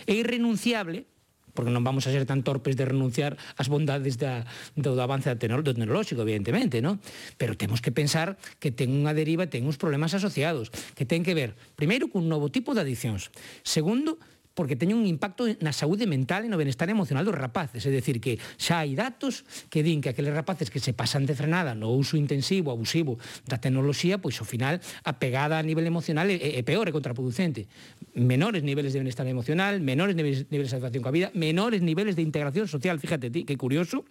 [0.05, 1.09] é irrenunciable
[1.57, 4.45] porque non vamos a ser tan torpes de renunciar ás bondades da,
[4.77, 7.01] do, do avance do tecnolóxico, evidentemente, non?
[7.41, 11.33] Pero temos que pensar que ten unha deriva, ten uns problemas asociados, que ten que
[11.33, 13.33] ver, primeiro, cun novo tipo de adiccións.
[13.65, 14.21] Segundo,
[14.57, 18.17] porque teñen un impacto na saúde mental e no benestar emocional dos rapaces, é dicir
[18.17, 21.93] que xa hai datos que din que aqueles rapaces que se pasan de frenada no
[21.93, 26.65] uso intensivo, abusivo da tecnoloxía, pois ao final a pegada a nivel emocional é, é
[26.65, 27.69] peor, é contraproducente.
[28.17, 32.25] Menores niveles de benestar emocional, menores niveles, niveles de satisfacción coa vida, menores niveles de
[32.25, 34.09] integración social, fíjate ti, que curioso,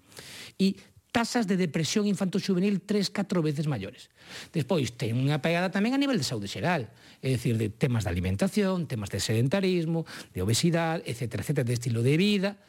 [0.62, 0.78] e
[1.16, 4.12] tasas de depresión infanto-juvenil tres, catro veces maiores.
[4.52, 6.92] Despois, ten unha pegada tamén a nivel de saúde xeral,
[7.24, 10.04] é dicir, de temas de alimentación, temas de sedentarismo,
[10.36, 12.60] de obesidade, etc., etc., de estilo de vida,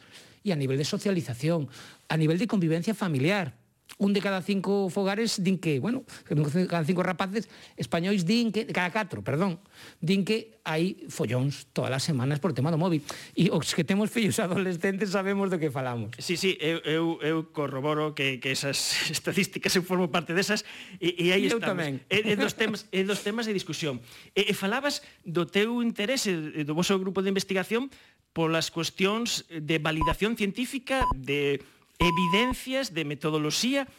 [0.48, 1.68] e a nivel de socialización,
[2.08, 3.52] a nivel de convivencia familiar,
[3.98, 6.04] un de cada cinco fogares din que, bueno,
[6.70, 9.58] cada cinco rapaces españois din que, cada catro, perdón,
[10.04, 13.02] din que hai follóns todas as semanas por tema do móvil.
[13.34, 16.14] E os que temos fillos adolescentes sabemos do que falamos.
[16.20, 20.68] Sí, sí, eu, eu, eu corroboro que, que esas estadísticas eu formo parte desas
[21.00, 21.80] e, e aí eu estamos.
[21.80, 21.94] Tamén.
[22.12, 24.04] E, e dos temas, e dos temas de discusión.
[24.36, 26.36] E, e falabas do teu interese,
[26.68, 27.90] do vosso grupo de investigación,
[28.36, 31.64] polas cuestións de validación científica de
[32.00, 33.90] evidencias de metodoloxía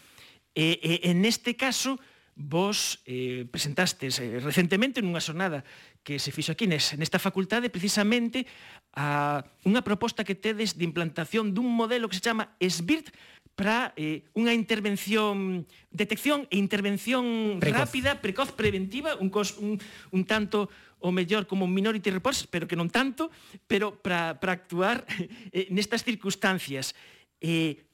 [0.54, 1.98] e, e en este caso
[2.38, 5.66] vos eh, presentastes eh, recentemente nunha sonada
[6.06, 8.46] que se fixo aquí nes, nesta facultade precisamente
[8.94, 13.11] a unha proposta que tedes de implantación dun modelo que se chama SBIRT
[13.58, 17.90] para eh, unha intervención, detección e intervención precoz.
[17.90, 19.82] rápida, precoz, preventiva, un, cos, un,
[20.14, 20.70] un tanto
[21.02, 23.34] o mellor como un minority reports, pero que non tanto,
[23.66, 25.02] pero para actuar
[25.50, 26.94] eh, nestas circunstancias.
[27.42, 27.88] Eh,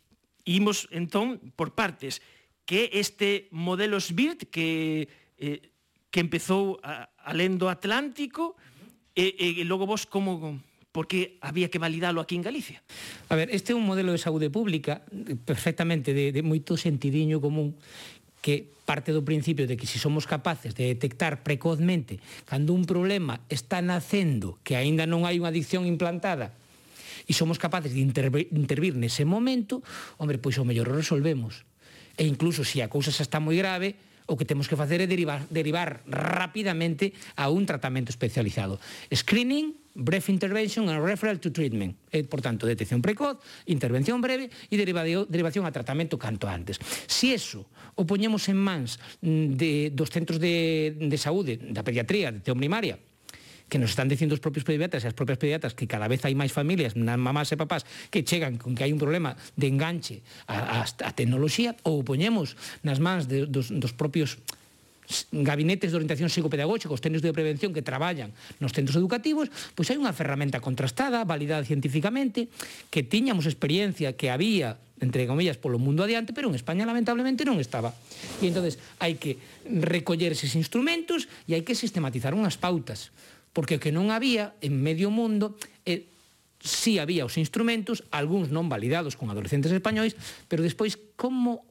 [0.44, 2.20] Imos, entón, por partes,
[2.64, 5.08] que este modelo SBIRT que,
[5.40, 5.72] eh,
[6.12, 8.56] que empezou a, alendo Atlántico,
[9.14, 10.60] e, e, e logo vos como
[10.94, 12.78] porque había que validalo aquí en Galicia.
[13.26, 15.02] A ver, este é un modelo de saúde pública
[15.42, 17.74] perfectamente de, de moito sentidiño común
[18.38, 22.86] que parte do principio de que se si somos capaces de detectar precozmente cando un
[22.86, 26.54] problema está nacendo, que aínda non hai unha adicción implantada,
[27.28, 29.82] e somos capaces de intervir, intervir nese momento,
[30.18, 31.62] hombre, pois o mellor o resolvemos.
[32.14, 35.08] E incluso se a cousa xa está moi grave, o que temos que facer é
[35.08, 38.80] derivar, derivar rapidamente a un tratamento especializado.
[39.12, 41.96] Screening, brief intervention and referral to treatment.
[42.08, 43.36] E, por tanto, detección precoz,
[43.68, 46.80] intervención breve e derivación a tratamento canto antes.
[47.04, 52.32] Si eso o poñemos en mans mm, de, dos centros de, de saúde, da pediatría,
[52.32, 52.96] de teo primaria,
[53.68, 56.36] que nos están dicindo os propios pediatras e as propias pediatras que cada vez hai
[56.36, 60.20] máis familias, nas mamás e papás que chegan con que hai un problema de enganche
[60.46, 64.38] a, a, a tecnoloxía ou poñemos nas mans de, dos, dos propios
[65.32, 70.00] gabinetes de orientación psicopedagógica, os técnicos de prevención que traballan nos centros educativos, pois hai
[70.00, 72.48] unha ferramenta contrastada, validada científicamente,
[72.88, 77.60] que tiñamos experiencia que había entre comillas, polo mundo adiante, pero en España lamentablemente non
[77.60, 77.92] estaba.
[78.40, 83.12] E entonces hai que recoller eses instrumentos e hai que sistematizar unhas pautas
[83.54, 86.10] porque o que non había en medio mundo eh,
[86.64, 90.16] si sí había os instrumentos, algúns non validados con adolescentes españois,
[90.48, 91.64] pero despois como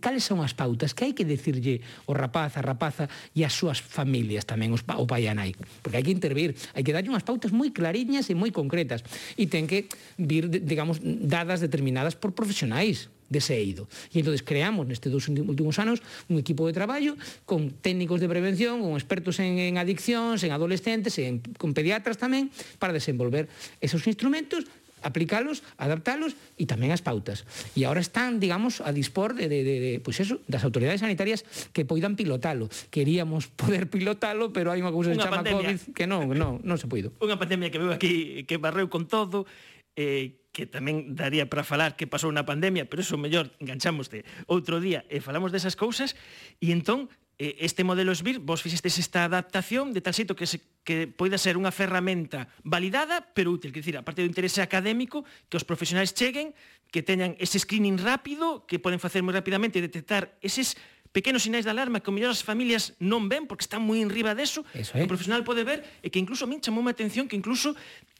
[0.00, 3.80] cales son as pautas que hai que decirlle o rapaz, a rapaza e as súas
[3.80, 5.56] familias tamén, os, o pai e a nai.
[5.80, 9.00] Porque hai que intervir, hai que darlle unhas pautas moi clariñas e moi concretas.
[9.40, 9.88] E ten que
[10.20, 13.90] vir, digamos, dadas determinadas por profesionais dese eido.
[14.14, 18.82] E entón creamos nestes dos últimos anos un equipo de traballo con técnicos de prevención,
[18.82, 23.50] con expertos en, en adiccións, en adolescentes, en, con pediatras tamén, para desenvolver
[23.82, 24.64] esos instrumentos
[25.06, 27.46] aplicalos, adaptalos e tamén as pautas.
[27.78, 31.04] E agora están, digamos, a dispor de, de, de, de pois pues eso, das autoridades
[31.04, 32.66] sanitarias que poidan pilotalo.
[32.90, 35.78] Queríamos poder pilotalo, pero hai unha cousa que chama pandemia.
[35.78, 37.14] COVID que non, non, non se poido.
[37.22, 39.46] Unha pandemia que veu aquí, que barreu con todo,
[39.94, 44.80] eh, que tamén daría para falar que pasou na pandemia, pero eso mellor enganchámoste outro
[44.80, 46.16] día e falamos desas cousas
[46.64, 50.64] e entón eh, este modelo SBIR, vos fixestes esta adaptación de tal xeito que, se,
[50.80, 55.28] que poida ser unha ferramenta validada, pero útil, que dicir, a parte do interese académico,
[55.52, 56.56] que os profesionais cheguen,
[56.88, 60.80] que teñan ese screening rápido, que poden facer moi rapidamente e detectar eses
[61.16, 64.36] pequenos sinais de alarma que o mellor as familias non ven porque están moi enriba
[64.36, 65.04] deso, Eso eh?
[65.04, 67.72] o profesional pode ver e que incluso a min chamou a atención que incluso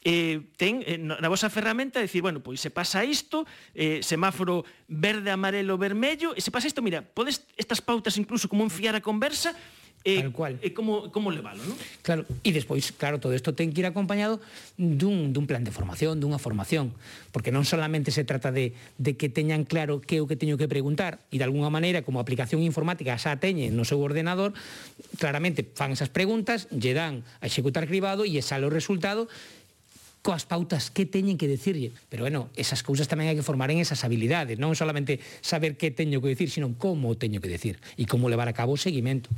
[0.07, 3.43] eh, ten eh, na vosa ferramenta decir, bueno, pois se pasa isto,
[3.75, 8.63] eh, semáforo verde, amarelo, vermello, e se pasa isto, mira, podes estas pautas incluso como
[8.63, 9.51] enfiar a conversa,
[10.07, 10.55] eh, Tal cual.
[10.63, 11.75] E eh, como, como levalo, non?
[12.07, 14.39] Claro, e despois, claro, todo isto ten que ir acompañado
[14.79, 16.95] dun, dun plan de formación, dunha formación,
[17.35, 20.55] porque non solamente se trata de, de que teñan claro que é o que teño
[20.55, 24.55] que preguntar, e de alguna maneira, como aplicación informática xa teñen no seu ordenador,
[25.19, 29.27] claramente fan esas preguntas, lle dan a executar cribado e xa o resultado,
[30.27, 31.95] coas pautas que teñen que decirlle.
[32.11, 35.95] Pero bueno, esas cousas tamén hai que formar en esas habilidades, non solamente saber que
[35.95, 38.81] teño que decir, sino como o teño que decir e como levar a cabo o
[38.81, 39.31] seguimento.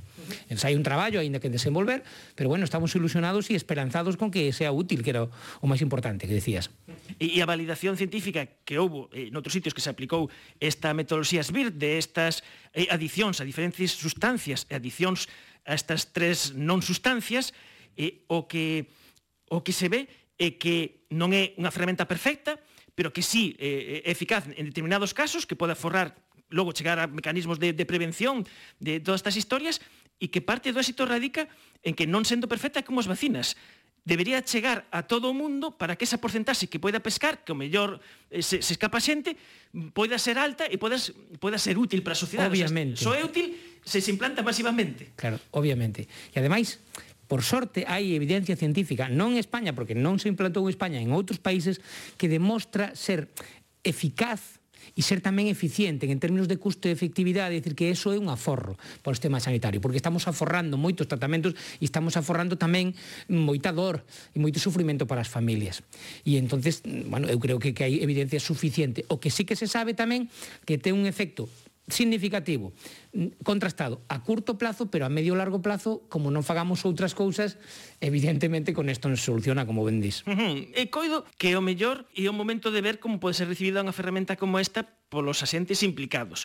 [0.48, 4.48] Entón, hai un traballo aínda que desenvolver, pero bueno, estamos ilusionados e esperanzados con que
[4.56, 6.72] sea útil, que era o máis importante que decías.
[7.20, 11.44] E, e a validación científica que houbo eh, noutros sitios que se aplicou esta metodoloxía
[11.44, 12.40] SBIR de estas
[12.72, 15.28] eh, adicións a diferentes sustancias e adicións
[15.68, 17.52] a estas tres non sustancias,
[18.00, 18.88] eh, o que
[19.52, 22.56] o que se ve e que non é unha ferramenta perfecta,
[22.94, 26.14] pero que sí eh, é eficaz en determinados casos, que pode aforrar
[26.48, 28.46] logo chegar a mecanismos de, de prevención
[28.80, 29.82] de todas estas historias,
[30.18, 31.46] e que parte do éxito radica
[31.86, 33.54] en que non sendo perfecta como as vacinas,
[34.08, 37.58] debería chegar a todo o mundo para que esa porcentaxe que poida pescar, que o
[37.58, 38.00] mellor
[38.32, 39.36] eh, se, se escapa xente,
[39.92, 40.96] poida ser alta e poida,
[41.38, 42.50] poida ser útil para a sociedade.
[42.50, 43.04] Obviamente.
[43.04, 43.52] O sea, só é útil
[43.84, 45.12] se se implanta masivamente.
[45.14, 46.08] Claro, obviamente.
[46.32, 46.80] E ademais,
[47.28, 51.12] Por sorte, hai evidencia científica, non en España, porque non se implantou en España, en
[51.12, 51.78] outros países,
[52.16, 53.28] que demostra ser
[53.84, 54.58] eficaz
[54.96, 58.18] e ser tamén eficiente en términos de custo e efectividade, é dicir que eso é
[58.18, 62.96] un aforro para o sistema sanitario, porque estamos aforrando moitos tratamentos e estamos aforrando tamén
[63.28, 65.84] moita dor e moito sufrimento para as familias.
[66.24, 69.04] E entonces, bueno, eu creo que, que hai evidencia suficiente.
[69.12, 70.32] O que sí que se sabe tamén
[70.64, 71.46] que ten un efecto
[71.88, 72.72] significativo,
[73.12, 77.56] mm, contrastado a curto plazo, pero a medio largo plazo, como non fagamos outras cousas,
[77.98, 80.22] evidentemente con isto non se soluciona, como ben dis.
[80.28, 80.54] Uh -huh.
[80.72, 83.96] E coido que o mellor é o momento de ver como pode ser recibida unha
[83.96, 86.44] ferramenta como esta polos asentes implicados.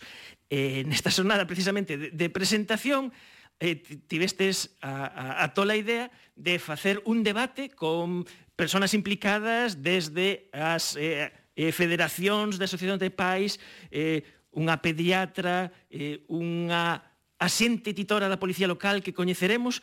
[0.50, 3.12] Eh, nesta sonada precisamente de, de presentación,
[3.60, 3.76] eh,
[4.08, 8.26] tivestes a, a, a tola idea de facer un debate con
[8.56, 13.58] personas implicadas desde as eh, eh, federacións de asociacións de pais,
[13.90, 17.02] eh, unha pediatra, eh, unha
[17.42, 19.82] asente titora da policía local que coñeceremos,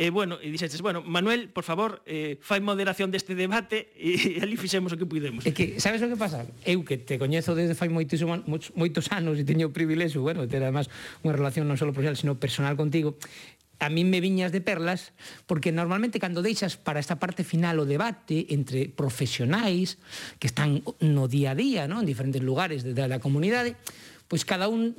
[0.00, 4.40] E, eh, bueno, e dixetes, bueno, Manuel, por favor, eh, fai moderación deste debate e,
[4.40, 5.44] e ali fixemos o que pudemos.
[5.44, 6.48] É que, sabes o que pasa?
[6.64, 10.48] Eu que te coñezo desde fai moitos, moitos anos e teño o privilexio, bueno, de
[10.48, 10.88] ter además
[11.20, 13.20] unha relación non só profesional, sino personal contigo,
[13.80, 15.16] a min me viñas de perlas,
[15.48, 19.96] porque normalmente cando deixas para esta parte final o debate entre profesionais
[20.36, 22.04] que están no día a día, ¿no?
[22.04, 23.80] en diferentes lugares da, da comunidade,
[24.30, 24.94] pois cada un,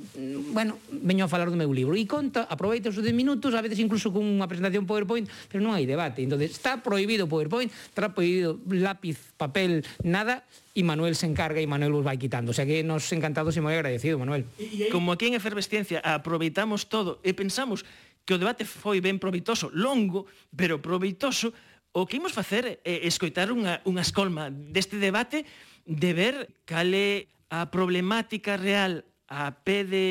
[0.52, 3.80] bueno, veño a falar do meu libro e conta, aproveita os 10 minutos, a veces
[3.80, 6.20] incluso con unha presentación PowerPoint, pero non hai debate.
[6.20, 10.44] Entonces, está prohibido PowerPoint, está prohibido lápiz, papel, nada,
[10.76, 12.52] e Manuel se encarga e Manuel vos vai quitando.
[12.52, 14.44] O sea que nos encantados e moi agradecido, Manuel.
[14.92, 17.88] Como aquí en Efervesciencia aproveitamos todo e pensamos
[18.24, 21.52] que o debate foi ben proveitoso, longo, pero proveitoso,
[21.92, 25.44] o que imos facer é escoitar unha, unha escolma deste debate
[25.84, 30.06] de ver cale a problemática real a pé de,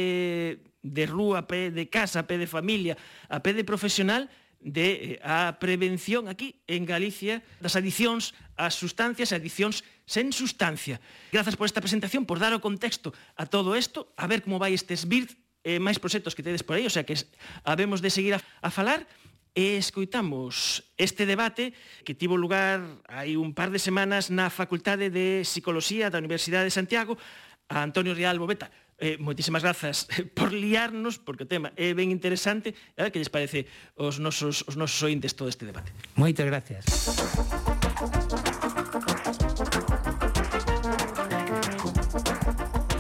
[0.84, 2.98] de rúa, a pé de casa, a pé de familia,
[3.30, 4.30] a pé de profesional
[4.62, 11.02] de eh, a prevención aquí en Galicia das adicións ás sustancias e adicións sen sustancia.
[11.34, 14.78] Grazas por esta presentación, por dar o contexto a todo isto, a ver como vai
[14.78, 17.18] este SBIRT e máis proxectos que tedes por aí, o sea que
[17.66, 19.06] habemos de seguir a, a falar
[19.52, 21.76] e escoitamos este debate
[22.08, 22.80] que tivo lugar
[23.12, 27.20] hai un par de semanas na Facultade de Psicología da Universidade de Santiago
[27.68, 28.72] a Antonio Real Bobeta.
[29.02, 32.72] Eh, moitísimas grazas por liarnos, porque o tema é ben interesante.
[32.96, 33.68] A ver que lles parece
[34.00, 35.92] os nosos, os nosos ointes todo este debate.
[36.16, 36.88] Moitas gracias.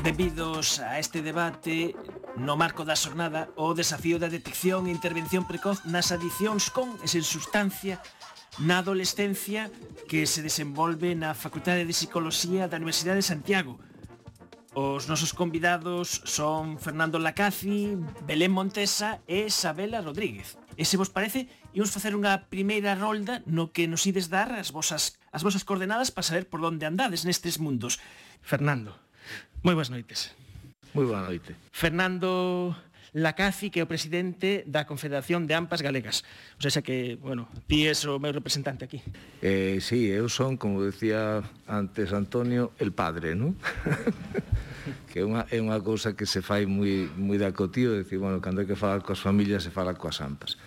[0.03, 1.95] Benvidos a este debate
[2.41, 7.07] No marco da xornada, o desafío da detección e intervención precoz nas adicións con e
[7.07, 8.01] sen sustancia
[8.57, 9.69] na adolescencia
[10.09, 13.77] que se desenvolve na Facultade de Psicología da Universidade de Santiago.
[14.73, 17.93] Os nosos convidados son Fernando Lacazi,
[18.25, 20.57] Belén Montesa e Isabela Rodríguez.
[20.81, 21.45] E se vos parece,
[21.77, 26.09] imos facer unha primeira rolda no que nos ides dar as vosas, as vosas coordenadas
[26.09, 28.01] para saber por onde andades nestes mundos.
[28.41, 28.97] Fernando,
[29.61, 30.33] moi boas noites.
[30.91, 31.55] Moi boa noite.
[31.71, 32.75] Fernando
[33.15, 36.27] Lacazi, que é o presidente da Confederación de Ampas Galegas.
[36.59, 38.99] O sea, que, bueno, ti és o meu representante aquí.
[39.39, 43.55] Eh, sí, eu son, como decía antes Antonio, el padre, non?
[45.11, 48.43] que é unha, é unha cousa que se fai moi, moi da cotío, decir, bueno,
[48.43, 50.59] cando hai que falar coas familias, se fala coas ampas.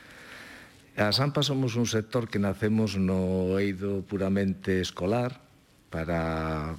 [0.96, 5.44] As ampas somos un sector que nacemos no eido puramente escolar
[5.92, 6.77] para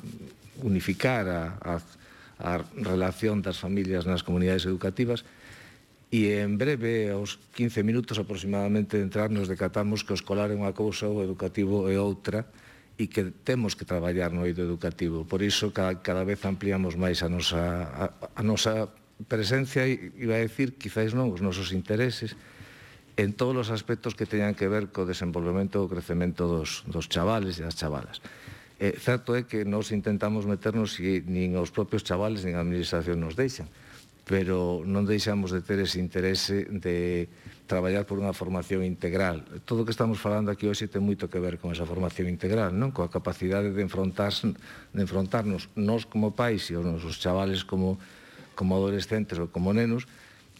[0.65, 1.73] unificar a, a
[2.39, 5.23] a relación das familias nas comunidades educativas
[6.13, 10.55] e en breve, aos 15 minutos aproximadamente de entrar, nos decatamos que o escolar é
[10.55, 12.47] unha cousa, o educativo é outra
[12.95, 15.27] e que temos que traballar no eido educativo.
[15.27, 17.59] Por iso, cada, cada vez ampliamos máis a nosa,
[17.91, 18.87] a, a nosa
[19.27, 22.39] presencia, iba a decir, quizáis non, os nosos intereses,
[23.15, 27.59] en todos os aspectos que teñan que ver co desenvolvemento do crecemento dos, dos chavales
[27.59, 28.19] e das chavalas.
[28.75, 33.23] Eh, certo é que nos intentamos meternos e nin os propios chavales nin a administración
[33.23, 33.71] nos deixan
[34.25, 37.29] pero non deixamos de ter ese interese de
[37.69, 39.45] traballar por unha formación integral.
[39.69, 42.73] Todo o que estamos falando aquí hoxe ten moito que ver con esa formación integral,
[42.73, 42.89] non?
[42.89, 48.01] Coa capacidade de, enfrontarse de enfrontarnos nós como pais e os nosos chavales como,
[48.57, 50.09] como adolescentes ou como nenos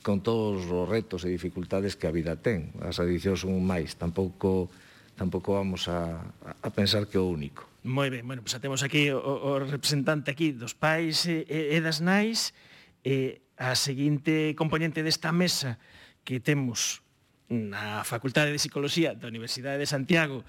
[0.05, 2.69] con todos os retos e dificultades que a vida ten.
[2.85, 4.69] As adicións son un máis, tampouco,
[5.17, 6.21] tampouco vamos a,
[6.61, 7.74] a pensar que é o único.
[7.85, 12.01] Moi ben, bueno, pues, temos aquí o, o representante aquí dos pais e, e das
[12.01, 12.57] nais
[13.05, 15.77] e a seguinte componente desta mesa
[16.25, 17.05] que temos
[17.45, 20.41] na Facultade de Psicología da Universidade de Santiago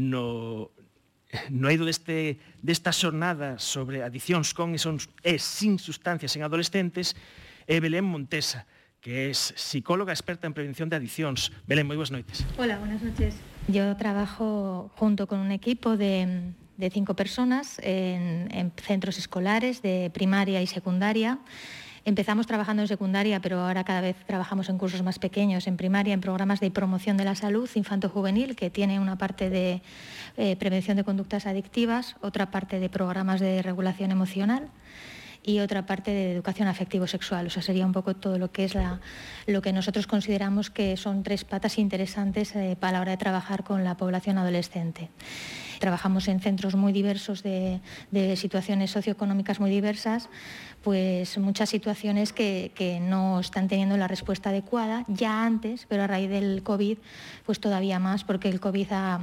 [0.00, 0.72] no
[1.52, 7.12] no eido deste, desta xornada sobre adiccións con e, son, e sin sustancias en adolescentes
[7.68, 8.64] é Belén Montesa,
[9.04, 11.52] que é psicóloga experta en prevención de adiccións.
[11.68, 12.48] Belén, moi boas noites.
[12.56, 13.36] Hola, buenas noches.
[13.68, 20.10] Yo trabajo junto con un equipo de de cinco personas en, en centros escolares de
[20.14, 21.38] primaria y secundaria
[22.08, 26.14] Empezamos trabajando en secundaria, pero ahora cada vez trabajamos en cursos más pequeños, en primaria,
[26.14, 29.82] en programas de promoción de la salud infanto-juvenil, que tiene una parte de
[30.38, 34.70] eh, prevención de conductas adictivas, otra parte de programas de regulación emocional
[35.42, 37.46] y otra parte de educación afectivo-sexual.
[37.46, 38.74] O sea, sería un poco todo lo que es
[39.46, 43.64] lo que nosotros consideramos que son tres patas interesantes eh, para la hora de trabajar
[43.64, 45.10] con la población adolescente.
[45.78, 47.80] Trabajamos en centros muy diversos de,
[48.36, 50.28] situaciones socioeconómicas muy diversas,
[50.82, 56.30] pues muchas situaciones que, no están teniendo la respuesta adecuada ya antes, pero a raíz
[56.30, 56.98] del COVID,
[57.46, 59.20] pues todavía más, porque el COVID ha,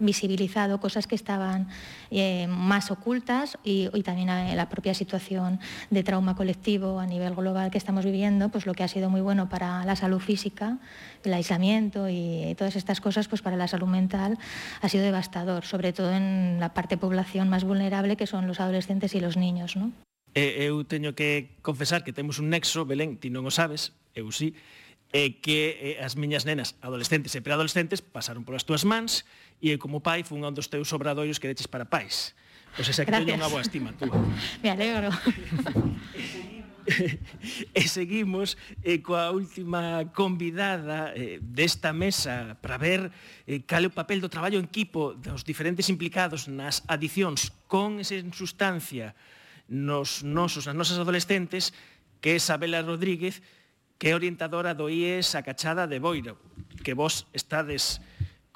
[0.00, 1.68] visibilizado cosas que estaban
[2.10, 5.60] eh, más ocultas y, y también la propia situación
[5.90, 9.20] de trauma colectivo a nivel global que estamos viviendo, pues lo que ha sido muy
[9.20, 10.78] bueno para la salud física,
[11.24, 14.38] el aislamiento y todas estas cosas, pues para la salud mental
[14.80, 18.60] ha sido devastador, sobre todo en la parte de población más vulnerable que son los
[18.60, 19.76] adolescentes y los niños.
[19.76, 19.92] ¿no?
[20.34, 24.28] Eh, eu teño que confesar que temos un nexo, Belén, ti non o sabes, eu
[24.30, 24.52] sí,
[25.08, 29.24] é que eh, as miñas nenas adolescentes e preadolescentes pasaron polas túas mans
[29.64, 32.36] e eu como pai fun un dos teus obradoiros que deches para pais.
[32.76, 34.04] Pois esa que teño unha boa estima, tú.
[34.62, 35.08] Me alegro.
[37.74, 43.12] e seguimos eh, coa última convidada eh, desta mesa para ver
[43.44, 48.00] eh, cal é o papel do traballo en equipo dos diferentes implicados nas adicións con
[48.00, 49.12] e sen sustancia
[49.68, 51.76] nos nosos, nas nosas adolescentes,
[52.24, 53.44] que é Isabela Rodríguez,
[54.00, 56.40] que é orientadora do IES a Cachada de Boiro,
[56.80, 58.00] que vos estades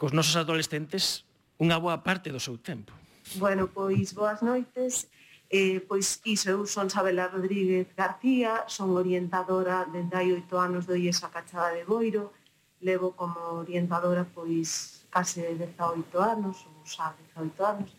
[0.01, 1.29] cos nosos adolescentes
[1.61, 2.97] unha boa parte do seu tempo.
[3.37, 5.07] Bueno, pois boas noites.
[5.55, 10.97] Eh, pois iso, eu son Isabela Rodríguez García, son orientadora dende hai oito anos do
[10.97, 12.33] IESA Cachada de Boiro,
[12.81, 15.77] levo como orientadora pois case 18
[16.35, 17.91] anos, ou xa 18 anos.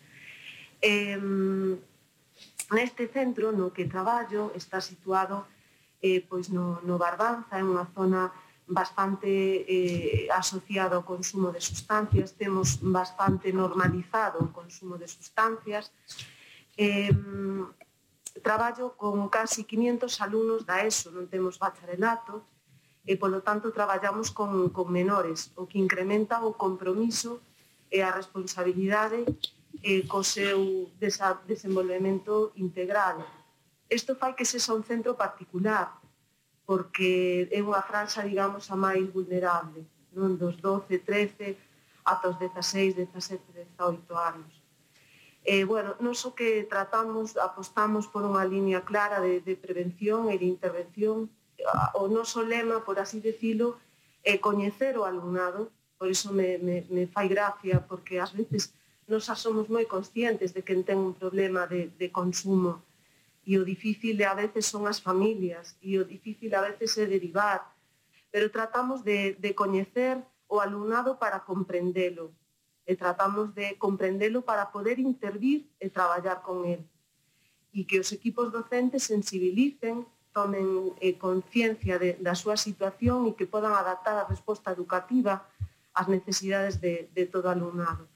[0.81, 1.13] Eh,
[2.73, 5.45] neste centro no que traballo está situado
[6.01, 8.33] eh, pois no, no Barbanza, é unha zona
[8.65, 9.29] bastante
[9.69, 15.93] eh, asociada ao consumo de sustancias, temos bastante normalizado o consumo de sustancias,
[16.75, 17.13] Eh,
[18.41, 22.43] traballo con casi 500 alumnos da ESO, non temos bacharelato,
[23.03, 27.43] e polo tanto traballamos con, con menores, o que incrementa o compromiso
[27.91, 29.27] e a responsabilidade
[29.83, 33.19] eh, co seu desa, desenvolvemento integral.
[33.91, 35.99] Isto fai que sexa un centro particular,
[36.63, 39.83] porque é unha franxa, digamos, a máis vulnerable,
[40.15, 41.59] non dos 12, 13,
[42.07, 43.43] ata os 16, 17,
[43.75, 44.62] 18 anos.
[45.43, 50.39] Eh, bueno, non só que tratamos, apostamos por unha línea clara de, de prevención e
[50.39, 51.27] de intervención,
[51.99, 53.79] o noso lema, por así decilo,
[54.23, 58.71] é coñecer o alumnado, por iso me, me, me fai gracia, porque ás veces
[59.07, 62.79] nos somos moi conscientes de que ten un problema de, de consumo.
[63.43, 67.67] E o difícil a veces son as familias e o difícil a veces é derivar,
[68.31, 72.31] pero tratamos de, de coñecer o alumnado para comprendelo,
[72.85, 76.83] e tratamos de comprendelo para poder intervir e traballar con el.
[77.73, 83.47] E que os equipos docentes sensibilicen, tomen eh, conciencia de, da súa situación e que
[83.47, 85.45] podan adaptar a resposta educativa
[85.93, 88.09] ás necesidades de, de todo alumnado.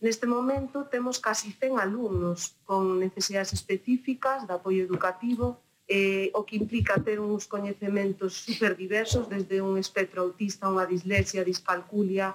[0.00, 6.56] Neste momento temos casi 100 alumnos con necesidades específicas de apoio educativo, eh, o que
[6.56, 12.32] implica ter uns coñecementos superdiversos, desde un espectro autista, unha dislexia, discalculia,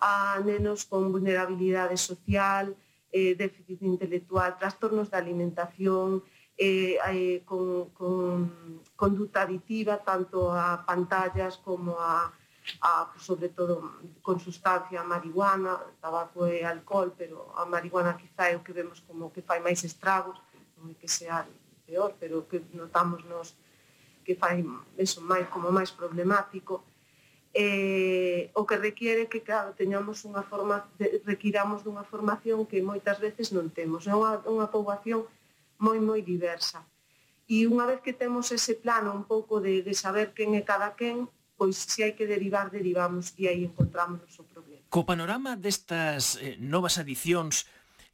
[0.00, 2.74] a nenos con vulnerabilidade social,
[3.12, 6.22] eh, déficit intelectual, trastornos da alimentación,
[6.56, 12.32] eh, eh, con, con conduta aditiva tanto a pantallas como a,
[12.80, 13.92] a pues, sobre todo
[14.22, 19.32] con sustancia marihuana, tabaco e alcohol, pero a marihuana quizá é o que vemos como
[19.32, 20.36] que fai máis estragos,
[20.76, 21.48] non é que sea
[21.88, 23.56] peor, pero que notamos nos
[24.24, 24.60] que fai
[25.00, 26.84] eso máis como máis problemático
[27.52, 33.18] eh, o que requiere que claro, teñamos unha forma de, requiramos dunha formación que moitas
[33.18, 34.06] veces non temos.
[34.06, 35.26] É unha, unha poboación
[35.82, 36.86] moi moi diversa.
[37.50, 40.94] E unha vez que temos ese plano un pouco de, de saber quen é cada
[40.94, 41.26] quen,
[41.58, 44.86] pois se hai que derivar, derivamos e aí encontramos o problema.
[44.86, 47.66] Co panorama destas eh, novas adicións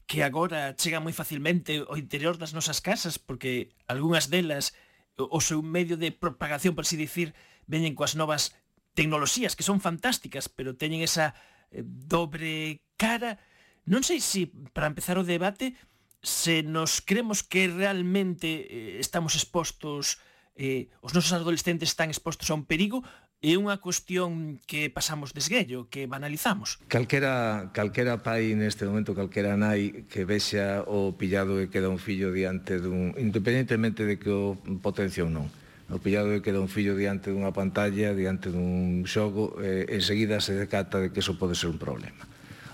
[0.08, 4.72] que agora chega moi facilmente ao interior das nosas casas, porque algunhas delas
[5.20, 7.36] o, o seu medio de propagación, por así dicir,
[7.68, 8.56] veñen coas novas
[8.96, 11.36] tecnoloxías que son fantásticas, pero teñen esa
[11.70, 13.36] eh, dobre cara.
[13.84, 15.76] Non sei se, para empezar o debate,
[16.24, 20.18] se nos cremos que realmente eh, estamos expostos,
[20.56, 23.04] eh, os nosos adolescentes están expostos a un perigo,
[23.44, 26.80] é unha cuestión que pasamos desguello, que banalizamos.
[26.88, 32.32] Calquera, calquera pai neste momento, calquera nai que vexa o pillado e queda un fillo
[32.32, 33.12] diante dun...
[33.20, 35.46] independentemente de que o potencia ou non
[35.90, 40.42] o pillado de que era un fillo diante dunha pantalla, diante dun xogo, eh, enseguida
[40.42, 42.26] se decata de que eso pode ser un problema.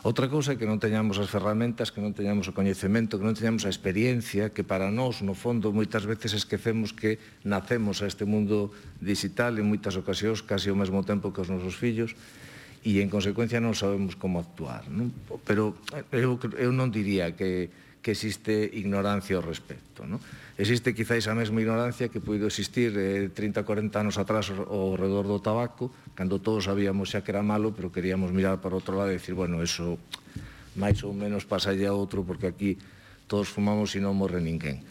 [0.02, 3.38] Outra cousa é que non teñamos as ferramentas, que non teñamos o coñecemento, que non
[3.38, 8.26] teñamos a experiencia, que para nós, no fondo, moitas veces esquecemos que nacemos a este
[8.26, 12.18] mundo digital en moitas ocasións, casi ao mesmo tempo que os nosos fillos,
[12.82, 14.90] e en consecuencia non sabemos como actuar.
[14.90, 15.14] Non?
[15.46, 17.70] Pero eh, eu, eu non diría que
[18.02, 20.02] que existe ignorancia ao respecto.
[20.02, 20.18] ¿no?
[20.58, 25.30] Existe quizáis a mesma ignorancia que puido existir eh, 30, 40 anos atrás ao redor
[25.30, 29.14] do tabaco, cando todos sabíamos xa que era malo, pero queríamos mirar para outro lado
[29.14, 29.96] e decir, bueno, eso
[30.74, 32.76] máis ou menos pasalle a outro, porque aquí
[33.30, 34.82] todos fumamos e non morre ninguén.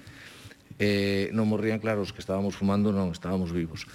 [0.82, 3.86] Eh, non morrían, claro, os que estábamos fumando, non, estábamos vivos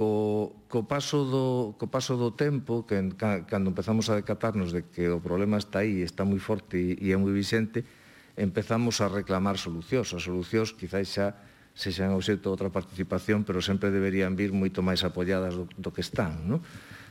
[0.00, 5.12] co, co, paso do, co paso do tempo, que, cando empezamos a decatarnos de que
[5.12, 7.84] o problema está aí, está moi forte e, e é moi vicente,
[8.32, 10.16] empezamos a reclamar solucións.
[10.16, 11.36] As solucións quizáis xa
[11.76, 16.00] sexan obxecto de outra participación, pero sempre deberían vir moito máis apoiadas do, do que
[16.00, 16.48] están.
[16.48, 16.64] Non?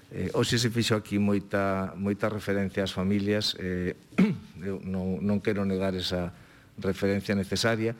[0.09, 3.93] Eh, hoxe se fixo aquí moita, moita referencia ás familias, eh,
[4.65, 6.33] eu non, non quero negar esa
[6.81, 7.93] referencia necesaria,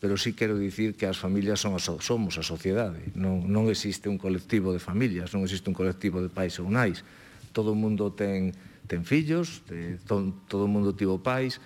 [0.00, 3.02] pero sí quero dicir que as familias son a, somos a sociedade.
[3.18, 7.02] Non, non existe un colectivo de familias, non existe un colectivo de pais ou nais.
[7.50, 8.54] Todo o mundo ten,
[8.86, 11.58] ten fillos, de, to, todo o mundo tivo pais,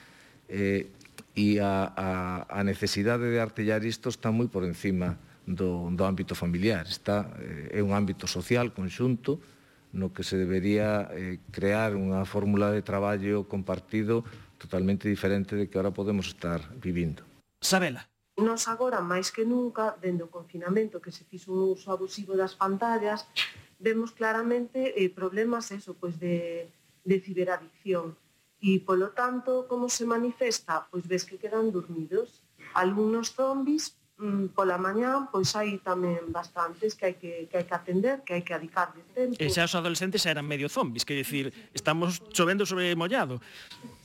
[0.49, 0.89] eh,
[1.37, 2.09] e a, a,
[2.49, 6.89] a necesidade de artellar isto está moi por encima do, do ámbito familiar.
[6.89, 9.41] Está, eh, é un ámbito social conxunto,
[9.93, 14.25] no que se debería eh, crear unha fórmula de traballo compartido
[14.57, 17.25] totalmente diferente de que ahora podemos estar vivindo.
[17.61, 18.12] Sabela.
[18.43, 22.59] Nos agora, máis que nunca, dende o confinamento que se fixo un uso abusivo das
[22.59, 23.31] pantallas,
[23.79, 26.67] vemos claramente eh, problemas eso, pois de,
[27.07, 28.19] de ciberadicción.
[28.63, 30.87] E, polo tanto, como se manifesta?
[30.91, 32.47] Pois ves que quedan dormidos.
[32.79, 37.75] Algunos zombis, mm, pola mañá, pois hai tamén bastantes que hai que, que, hai que
[37.75, 39.35] atender, que hai que adicarles tempo.
[39.35, 43.43] E xa os adolescentes eran medio zombis, que decir, estamos chovendo sobre mollado.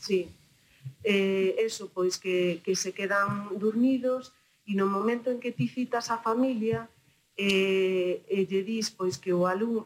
[0.02, 0.26] Sí,
[1.04, 4.34] eh, eso, pois que, que se quedan dormidos
[4.68, 6.92] e no momento en que ti citas a familia
[7.38, 9.86] eh, e lle dis pois que o alumno,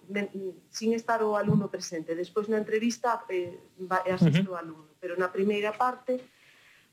[0.71, 3.59] sin estar o alumno presente, despois na entrevista eh,
[4.09, 4.55] asiste uh -huh.
[4.55, 6.17] o alumno, pero na primeira parte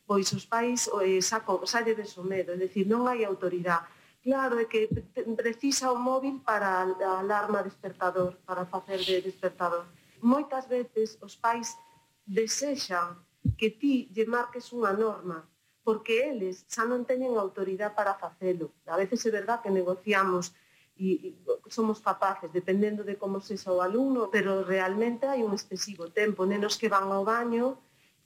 [0.09, 3.84] pois os pais eh, saco, salle de somedo, é dicir, non hai autoridade.
[4.24, 4.88] Claro, é que
[5.36, 9.84] precisa o móvil para a alarma despertador, para facer de despertador.
[10.24, 11.76] Moitas veces os pais
[12.24, 13.20] desexan
[13.57, 15.46] que ti lle marques unha norma,
[15.86, 18.76] porque eles xa non teñen autoridade para facelo.
[18.84, 20.53] A veces é verdad que negociamos
[20.99, 26.11] e, e somos capaces, dependendo de como sexa o alumno, pero realmente hai un excesivo
[26.11, 26.44] tempo.
[26.44, 27.78] Nenos que van ao baño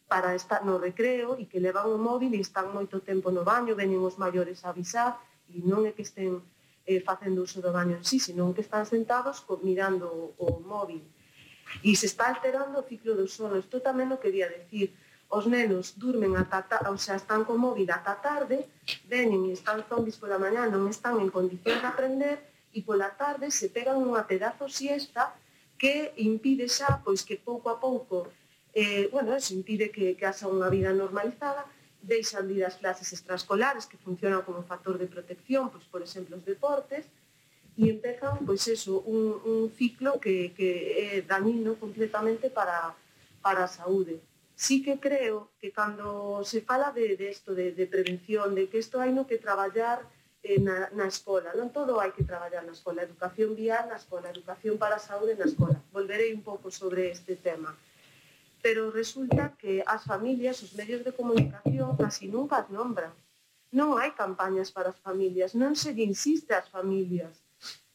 [0.08, 3.78] para estar no recreo e que levan o móvil e están moito tempo no baño,
[3.78, 5.20] veñen os maiores a avisar
[5.52, 6.40] e non é que estén
[6.88, 10.60] eh, facendo uso do baño en sí, senón que están sentados co, mirando o, o
[10.60, 11.04] móvil.
[11.80, 13.56] E se está alterando o ciclo do sono.
[13.56, 14.92] Isto tamén o quería decir
[15.32, 18.68] os nenos durmen ata, ta, o están con móvil ata tarde,
[19.08, 22.36] veñen e están zombis pola mañá, non están en condición de aprender,
[22.76, 25.32] e pola tarde se pegan unha pedazo siesta
[25.80, 28.28] que impide xa, pois que pouco a pouco,
[28.76, 31.64] eh, bueno, eso impide que, que haxa unha vida normalizada,
[32.04, 36.36] deixan de ir as clases extraescolares que funcionan como factor de protección, pois, por exemplo,
[36.36, 37.08] os deportes,
[37.80, 40.68] e empezan, pois eso, un, un ciclo que, que
[41.16, 42.92] é dañino completamente para,
[43.40, 44.20] para a saúde
[44.62, 48.78] sí que creo que cando se fala de, de esto, de, de prevención, de que
[48.78, 50.06] isto hai no que traballar
[50.46, 54.30] eh, na, na escola, non todo hai que traballar na escola, educación vial na escola,
[54.30, 55.82] educación para a saúde na escola.
[55.90, 57.74] Volverei un pouco sobre este tema.
[58.62, 63.10] Pero resulta que as familias, os medios de comunicación, casi nunca as nombran.
[63.74, 67.34] Non hai campañas para as familias, non se insiste ás familias.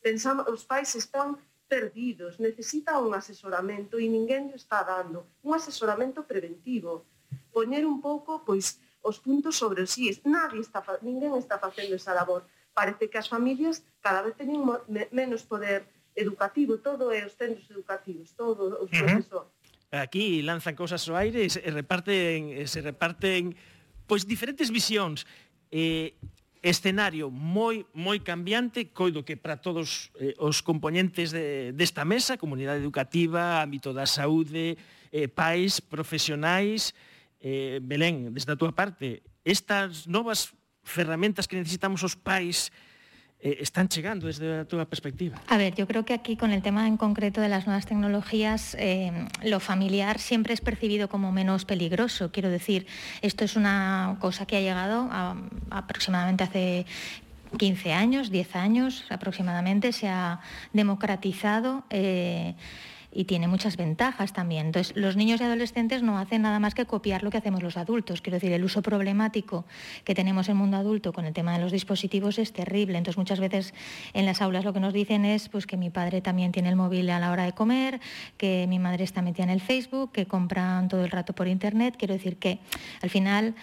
[0.04, 6.24] Pensamos, os pais están perdidos, necesita un asesoramento e ninguén lle está dando, un asesoramento
[6.24, 7.06] preventivo,
[7.52, 10.24] poñer un pouco pois os puntos sobre os síes.
[10.24, 12.48] Nadie está, ninguén está facendo esa labor.
[12.74, 14.64] Parece que as familias cada vez teñen
[15.12, 15.88] menos poder
[16.18, 19.54] educativo, todo é os centros educativos, todo os profesores.
[19.92, 23.56] Aquí lanzan cousas ao aire e se reparten, se reparten
[24.08, 25.24] pois diferentes visións.
[25.72, 26.16] Eh,
[26.64, 32.82] escenario moi moi cambiante, coido que para todos eh, os componentes de, desta mesa, comunidade
[32.82, 34.78] educativa, ámbito da saúde,
[35.12, 36.94] eh, pais, profesionais,
[37.42, 40.54] eh, Belén, desde a túa parte, estas novas
[40.84, 42.72] ferramentas que necesitamos os pais
[43.40, 45.40] eh, están llegando desde tu perspectiva?
[45.48, 48.76] A ver, yo creo que aquí con el tema en concreto de las nuevas tecnologías,
[48.80, 49.12] eh,
[49.44, 52.32] lo familiar siempre es percibido como menos peligroso.
[52.32, 52.88] Quiero decir,
[53.22, 55.10] esto es una cosa que ha llegado
[55.70, 56.86] aproximadamente hace
[57.58, 60.42] 15 años, 10 años aproximadamente, se ha
[60.74, 61.84] democratizado.
[61.90, 62.56] Eh,
[63.12, 64.68] y tiene muchas ventajas también.
[64.68, 67.78] Entonces, los niños y adolescentes no hacen nada más que copiar lo que hacemos los
[67.78, 68.22] adultos.
[68.22, 69.66] Quiero decir, el uso problemático
[70.04, 72.98] que tenemos en el mundo adulto con el tema de los dispositivos es terrible.
[72.98, 73.74] Entonces, muchas veces
[74.14, 76.76] en las aulas lo que nos dicen es pues, que mi padre también tiene el
[76.76, 78.00] móvil a la hora de comer,
[78.38, 81.96] que mi madre está metida en el Facebook, que compran todo el rato por Internet.
[81.98, 82.60] Quiero decir que
[83.02, 83.56] al final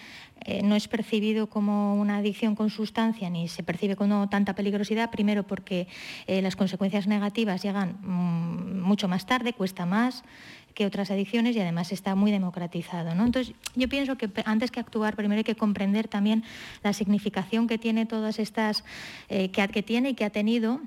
[0.45, 5.11] eh, no es percibido como una adicción con sustancia ni se percibe como tanta peligrosidad,
[5.11, 5.87] primero porque
[6.27, 10.23] eh, las consecuencias negativas llegan mmm, mucho más tarde, cuesta más
[10.75, 13.09] que otras adicciones y además está muy democratizado.
[13.11, 16.43] Entonces, yo pienso que antes que actuar, primero hay que comprender también
[16.83, 18.83] la significación que tiene todas estas,
[19.29, 20.81] eh, que tiene y que ha tenido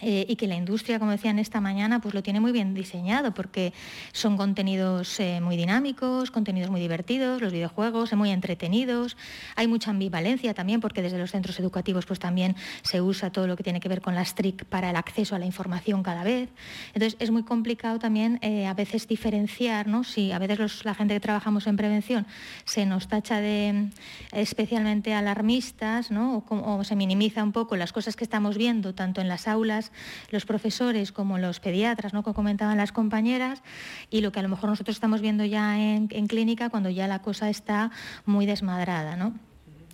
[0.00, 3.34] eh, y que la industria, como decían esta mañana, pues lo tiene muy bien diseñado
[3.34, 3.72] porque
[4.12, 9.16] son contenidos eh, muy dinámicos, contenidos muy divertidos, los videojuegos muy entretenidos,
[9.56, 13.56] hay mucha ambivalencia también porque desde los centros educativos pues también se usa todo lo
[13.56, 16.48] que tiene que ver con las TRIC para el acceso a la información cada vez.
[16.94, 20.04] Entonces es muy complicado también eh, a veces diferenciar, ¿no?
[20.04, 22.26] si a veces la gente que trabajamos en prevención
[22.64, 23.90] se nos tacha de
[24.32, 26.44] especialmente alarmistas ¿no?
[26.48, 29.89] o, o se minimiza un poco las cosas que estamos viendo tanto en las aulas
[30.30, 32.22] los profesores como los pediatras, ¿no?
[32.22, 33.62] como comentaban las compañeras,
[34.10, 37.06] y lo que a lo mejor nosotros estamos viendo ya en, en clínica cuando ya
[37.06, 37.90] la cosa está
[38.24, 39.16] muy desmadrada.
[39.16, 39.34] ¿no?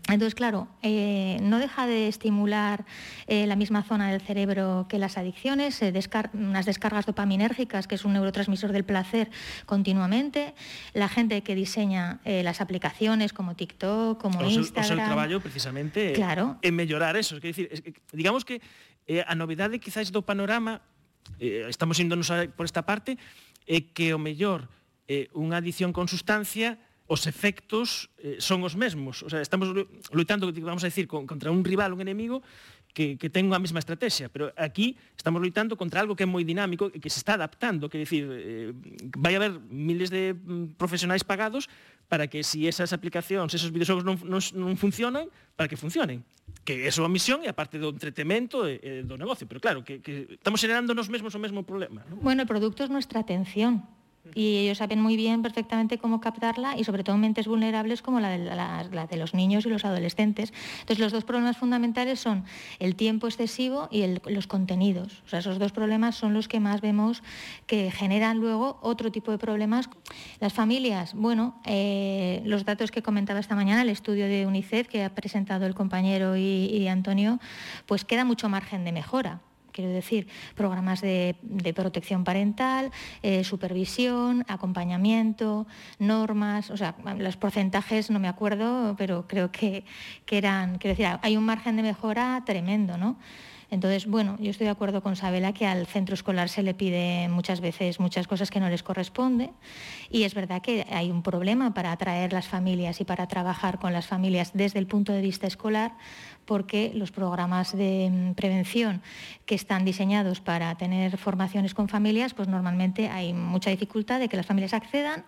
[0.08, 2.84] Entonces, claro, eh, no deja de estimular
[3.26, 7.96] eh, la misma zona del cerebro que las adicciones, eh, descar unas descargas dopaminérgicas, que
[7.96, 9.30] es un neurotransmisor del placer
[9.66, 10.54] continuamente.
[10.94, 14.98] La gente que diseña eh, las aplicaciones como TikTok, como o Instagram...
[14.98, 16.58] O seu traballo precisamente claro.
[16.62, 17.36] en mellorar eso.
[17.36, 18.62] Es decir, es que, digamos que
[19.06, 20.82] E a novidade quizáis do panorama,
[21.38, 23.14] eh, estamos índonos a, por esta parte,
[23.62, 24.66] é que o mellor
[25.06, 29.22] eh, unha adición con sustancia os efectos eh, son os mesmos.
[29.22, 29.70] O sea, estamos
[30.10, 32.42] loitando, vamos a decir, con, contra un rival, un enemigo,
[32.96, 36.42] que, que ten a mesma estrategia, pero aquí estamos loitando contra algo que é moi
[36.48, 38.72] dinámico e que se está adaptando, quer dicir, eh,
[39.20, 41.68] vai haber miles de mm, profesionais pagados
[42.08, 45.28] para que se si esas aplicacións, esos videoxogos non, non, non funcionan,
[45.60, 46.24] para que funcionen
[46.66, 49.62] que é a súa misión e a parte do entretemento e, e do negocio, pero
[49.62, 52.02] claro, que, que estamos generando nos mesmos o mesmo problema.
[52.10, 52.18] ¿no?
[52.18, 53.86] Bueno, o producto é nuestra atención,
[54.34, 58.30] y ellos saben muy bien perfectamente cómo captarla y sobre todo mentes vulnerables como la
[58.30, 60.52] de, los niños y los adolescentes.
[60.80, 62.44] Entonces los dos problemas fundamentales son
[62.78, 65.22] el tiempo excesivo y los contenidos.
[65.26, 67.22] O sea, esos dos problemas son los que más vemos
[67.66, 69.88] que generan luego otro tipo de problemas.
[70.40, 75.04] Las familias, bueno, eh, los datos que comentaba esta mañana, el estudio de UNICEF que
[75.04, 77.38] ha presentado el compañero y Antonio,
[77.86, 79.40] pues queda mucho margen de mejora
[79.76, 81.36] quiero decir, programas de,
[81.74, 82.90] protección parental,
[83.22, 85.66] eh, supervisión, acompañamiento,
[85.98, 89.84] normas, o sea, los porcentajes no me acuerdo, pero creo que,
[90.24, 93.18] que eran, quiero decir, hay un margen de mejora tremendo, ¿no?
[93.70, 97.28] Entonces, bueno, yo estoy de acuerdo con Sabela que al centro escolar se le pide
[97.28, 99.50] muchas veces muchas cosas que no les corresponde
[100.10, 103.92] y es verdad que hay un problema para atraer las familias y para trabajar con
[103.92, 105.94] las familias desde el punto de vista escolar
[106.46, 109.02] porque los programas de mm, prevención
[109.44, 114.36] que están diseñados para tener formaciones con familias, pues normalmente hay mucha dificultad de que
[114.36, 115.24] las familias accedan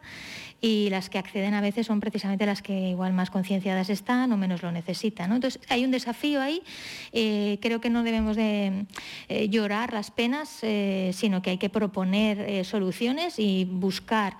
[0.61, 4.37] y las que acceden a veces son precisamente las que igual más concienciadas están o
[4.37, 5.33] menos lo necesitan.
[5.33, 6.63] Entonces hay un desafío ahí,
[7.13, 8.87] eh, creo que no debemos de
[9.29, 14.37] eh, llorar las penas, eh, sino que hay que proponer eh, soluciones y buscar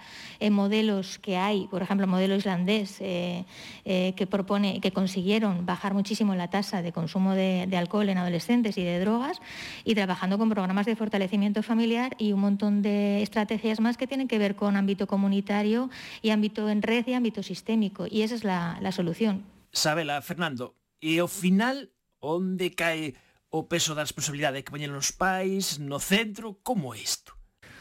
[0.51, 6.49] modelos que hay, por ejemplo, el modelo islandés que propone, que consiguieron bajar muchísimo la
[6.49, 9.41] tasa de consumo de, alcohol en adolescentes y de drogas
[9.85, 14.29] y trabajando con programas de fortalecimiento familiar y un montón de estrategias más que tienen
[14.29, 15.91] que ver con ámbito comunitario
[16.23, 18.07] y ámbito en red y ámbito sistémico.
[18.09, 19.45] Y esa es la, solución.
[19.73, 23.15] Sabela, Fernando, e ao final, onde cae
[23.51, 27.33] o peso da responsabilidade que poñen os pais, no centro, como é isto?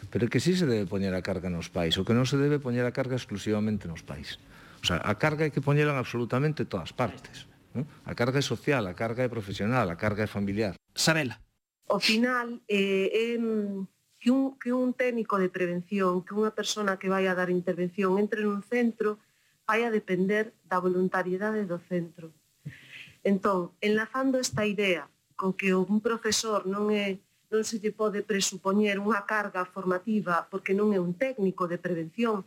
[0.07, 2.63] Pero que sí se debe poñer a carga nos pais, o que non se debe
[2.63, 4.39] poñer a carga exclusivamente nos pais.
[4.79, 7.51] O sea, a carga hai que poñela en absolutamente todas partes.
[7.75, 7.83] Non?
[8.07, 10.79] A carga é social, a carga é profesional, a carga é familiar.
[10.95, 11.43] Sabela.
[11.91, 13.39] O final, eh, eh,
[14.19, 18.15] que, un, que un técnico de prevención, que unha persona que vai a dar intervención
[18.15, 19.19] entre nun centro,
[19.67, 22.31] vai a depender da voluntariedade do centro.
[23.27, 28.99] Entón, enlazando esta idea co que un profesor non é non se lle pode presupoñer
[28.99, 32.43] unha carga formativa porque non é un técnico de prevención.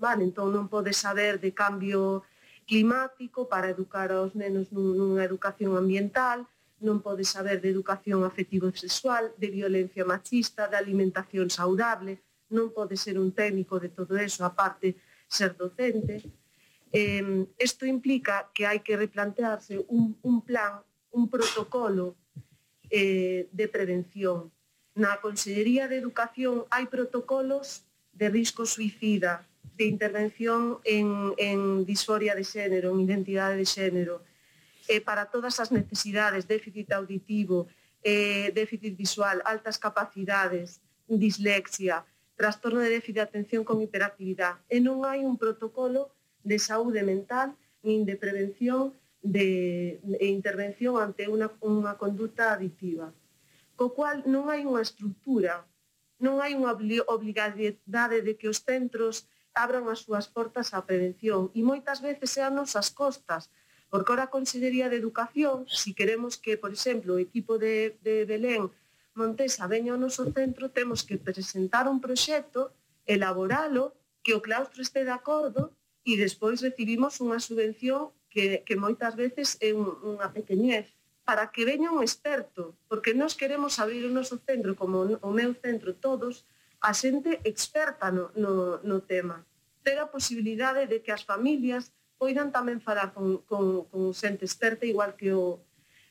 [0.00, 2.24] Vale, entón non pode saber de cambio
[2.64, 6.48] climático para educar aos nenos nunha educación ambiental,
[6.80, 12.96] non pode saber de educación afectivo sexual, de violencia machista, de alimentación saudable, non pode
[12.96, 14.96] ser un técnico de todo eso, aparte
[15.28, 16.24] ser docente.
[17.60, 20.80] Isto implica que hai que replantearse un, un plan
[21.12, 22.16] un protocolo
[22.90, 24.50] eh, de prevención.
[24.92, 32.44] Na Consellería de Educación hai protocolos de risco suicida, de intervención en, en disforia de
[32.44, 34.20] xénero, en identidade de xénero,
[34.88, 37.68] eh, para todas as necesidades, déficit auditivo,
[38.04, 42.04] eh, déficit visual, altas capacidades, dislexia,
[42.36, 44.60] trastorno de déficit de atención con hiperactividade.
[44.68, 46.12] E non hai un protocolo
[46.44, 48.92] de saúde mental nin de prevención
[49.22, 53.14] de, de intervención ante unha, unha conduta aditiva.
[53.78, 55.64] Co cual non hai unha estructura,
[56.18, 56.74] non hai unha
[57.08, 62.58] obrigadidade de que os centros abran as súas portas á prevención e moitas veces sean
[62.58, 63.50] nos as costas,
[63.92, 67.98] porque ora a Consellería de Educación, se si queremos que, por exemplo, o equipo de,
[68.00, 68.72] de Belén
[69.12, 72.72] Montesa veña ao noso centro, temos que presentar un proxecto,
[73.04, 73.92] elaboralo,
[74.24, 75.76] que o claustro este de acordo
[76.08, 80.88] e despois recibimos unha subvención que, que moitas veces é un, unha pequeñez,
[81.22, 85.52] para que veña un experto, porque nós queremos abrir o noso centro, como o meu
[85.54, 86.48] centro todos,
[86.80, 89.44] a xente experta no, no, no tema.
[89.84, 94.88] Ter a posibilidade de que as familias poidan tamén falar con, con, con xente experta
[94.88, 95.62] igual que o,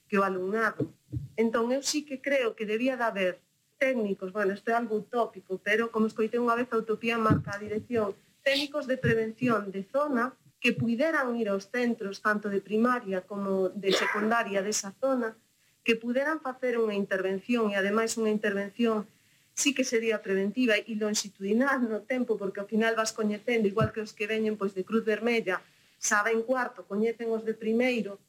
[0.08, 0.94] que o alumnado.
[1.36, 3.34] Entón, eu sí que creo que debía de haber
[3.82, 7.60] técnicos, bueno, isto é algo utópico, pero como escoitei unha vez a utopía marca a
[7.60, 8.14] dirección,
[8.46, 13.92] técnicos de prevención de zona que puderan ir aos centros tanto de primaria como de
[13.92, 15.34] secundaria desa zona,
[15.82, 19.10] que puderan facer unha intervención e ademais unha intervención
[19.58, 24.06] sí que sería preventiva e longitudinal no tempo, porque ao final vas coñecendo, igual que
[24.06, 25.66] os que veñen pois de Cruz Vermella,
[25.98, 28.22] saben cuarto, coñecen os de primeiro,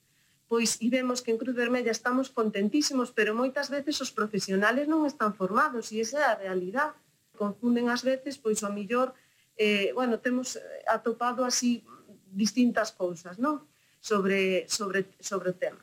[0.49, 5.05] pois e vemos que en Cruz Vermella estamos contentísimos, pero moitas veces os profesionales non
[5.05, 6.97] están formados e esa é a realidade.
[7.37, 9.16] Confunden ás veces, pois o millor,
[9.57, 11.80] eh, bueno, temos atopado así
[12.33, 13.68] distintas cousas, non?
[14.01, 15.78] Sobre, sobre, sobre o tema.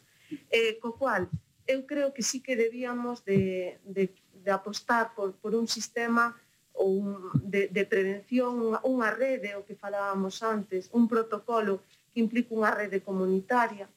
[0.52, 1.30] Eh, co cual,
[1.70, 6.36] eu creo que sí que debíamos de, de, de apostar por, por un sistema
[6.74, 7.12] ou un,
[7.46, 12.74] de, de prevención, unha, unha rede, o que falábamos antes, un protocolo que implica unha
[12.74, 13.88] rede comunitaria.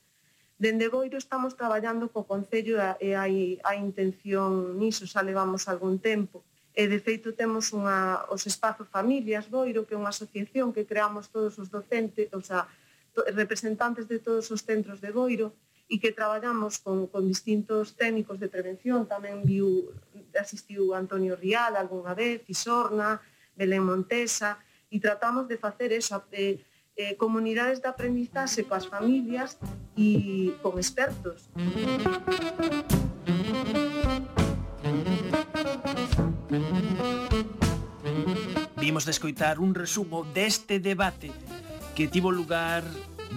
[0.61, 6.47] Dende Boiro estamos traballando co Concello e hai, hai intención niso, xa levamos algún tempo
[6.73, 11.29] E, de feito, temos unha, os espazos Familias Boiro, que é unha asociación que creamos
[11.29, 12.65] todos os docentes, o sea,
[13.37, 15.53] representantes de todos os centros de Boiro,
[15.93, 19.93] e que traballamos con, con distintos técnicos de prevención, tamén viu,
[20.33, 23.21] asistiu Antonio Rial algunha vez, Isorna,
[23.53, 24.57] Belén Montesa,
[24.89, 26.65] e tratamos de facer eso, de,
[26.97, 29.61] eh, comunidades de aprendizaxe coas familias
[29.97, 31.49] e con expertos.
[38.83, 41.31] Vimos de escoitar un resumo deste debate
[41.95, 42.83] que tivo lugar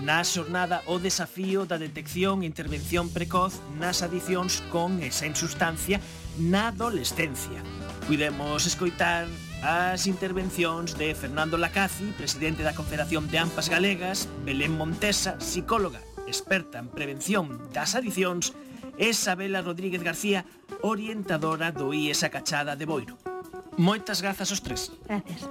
[0.01, 6.01] na xornada o desafío da detección e intervención precoz nas adicións con e sen sustancia
[6.41, 7.61] na adolescencia.
[8.09, 9.29] Cuidemos escoitar
[9.61, 16.81] as intervencións de Fernando Lacazi, presidente da Confederación de Ampas Galegas, Belén Montesa, psicóloga, experta
[16.81, 18.57] en prevención das adicións,
[18.97, 20.41] e Isabela Rodríguez García,
[20.81, 23.34] orientadora do IES Cachada de Boiro.
[23.77, 24.91] Moitas grazas aos tres.
[25.09, 25.49] Gracias.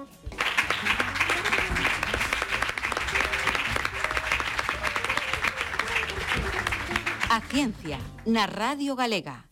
[7.35, 9.43] A Ciencia, na Radio Galega.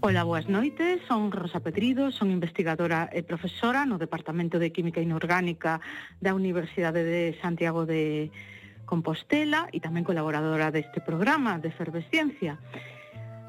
[0.00, 5.78] Ola, boas noites, son Rosa Petrido, son investigadora e profesora no Departamento de Química Inorgánica
[6.18, 8.32] da Universidade de Santiago de
[8.88, 12.56] Compostela e tamén colaboradora deste programa de Efervesciencia.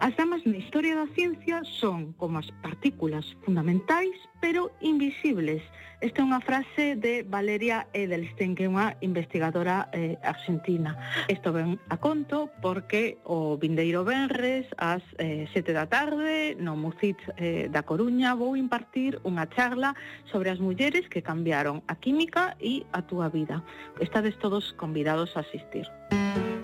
[0.02, 5.60] As damas na historia da ciencia son como as partículas fundamentais, pero invisibles.
[6.00, 10.96] Esta é unha frase de Valeria Edelstein, que é unha investigadora eh, argentina.
[11.28, 17.20] Isto ben a conto porque o vindeiro Benres ás eh, sete da tarde no Mucit
[17.36, 20.00] eh, da Coruña vou impartir unha charla
[20.32, 23.60] sobre as mulleres que cambiaron a química e a túa vida.
[24.00, 25.84] Estades todos convidados a asistir.
[26.16, 26.59] Música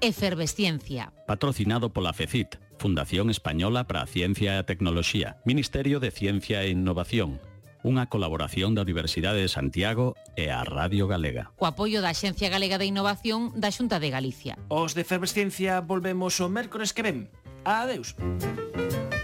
[0.00, 1.12] Efervesciencia.
[1.26, 6.72] Patrocinado pola FECIT, Fundación Española para a Ciencia e a Tecnoloxía, Ministerio de Ciencia e
[6.72, 7.36] Innovación,
[7.84, 11.52] unha colaboración da Universidade de Santiago e a Radio Galega.
[11.60, 14.56] Co apoio da Xencia Galega de Innovación da Xunta de Galicia.
[14.72, 17.28] Os de Efervesciencia volvemos o mércores que ven.
[17.68, 18.16] Adeus.
[18.16, 19.19] Adeus.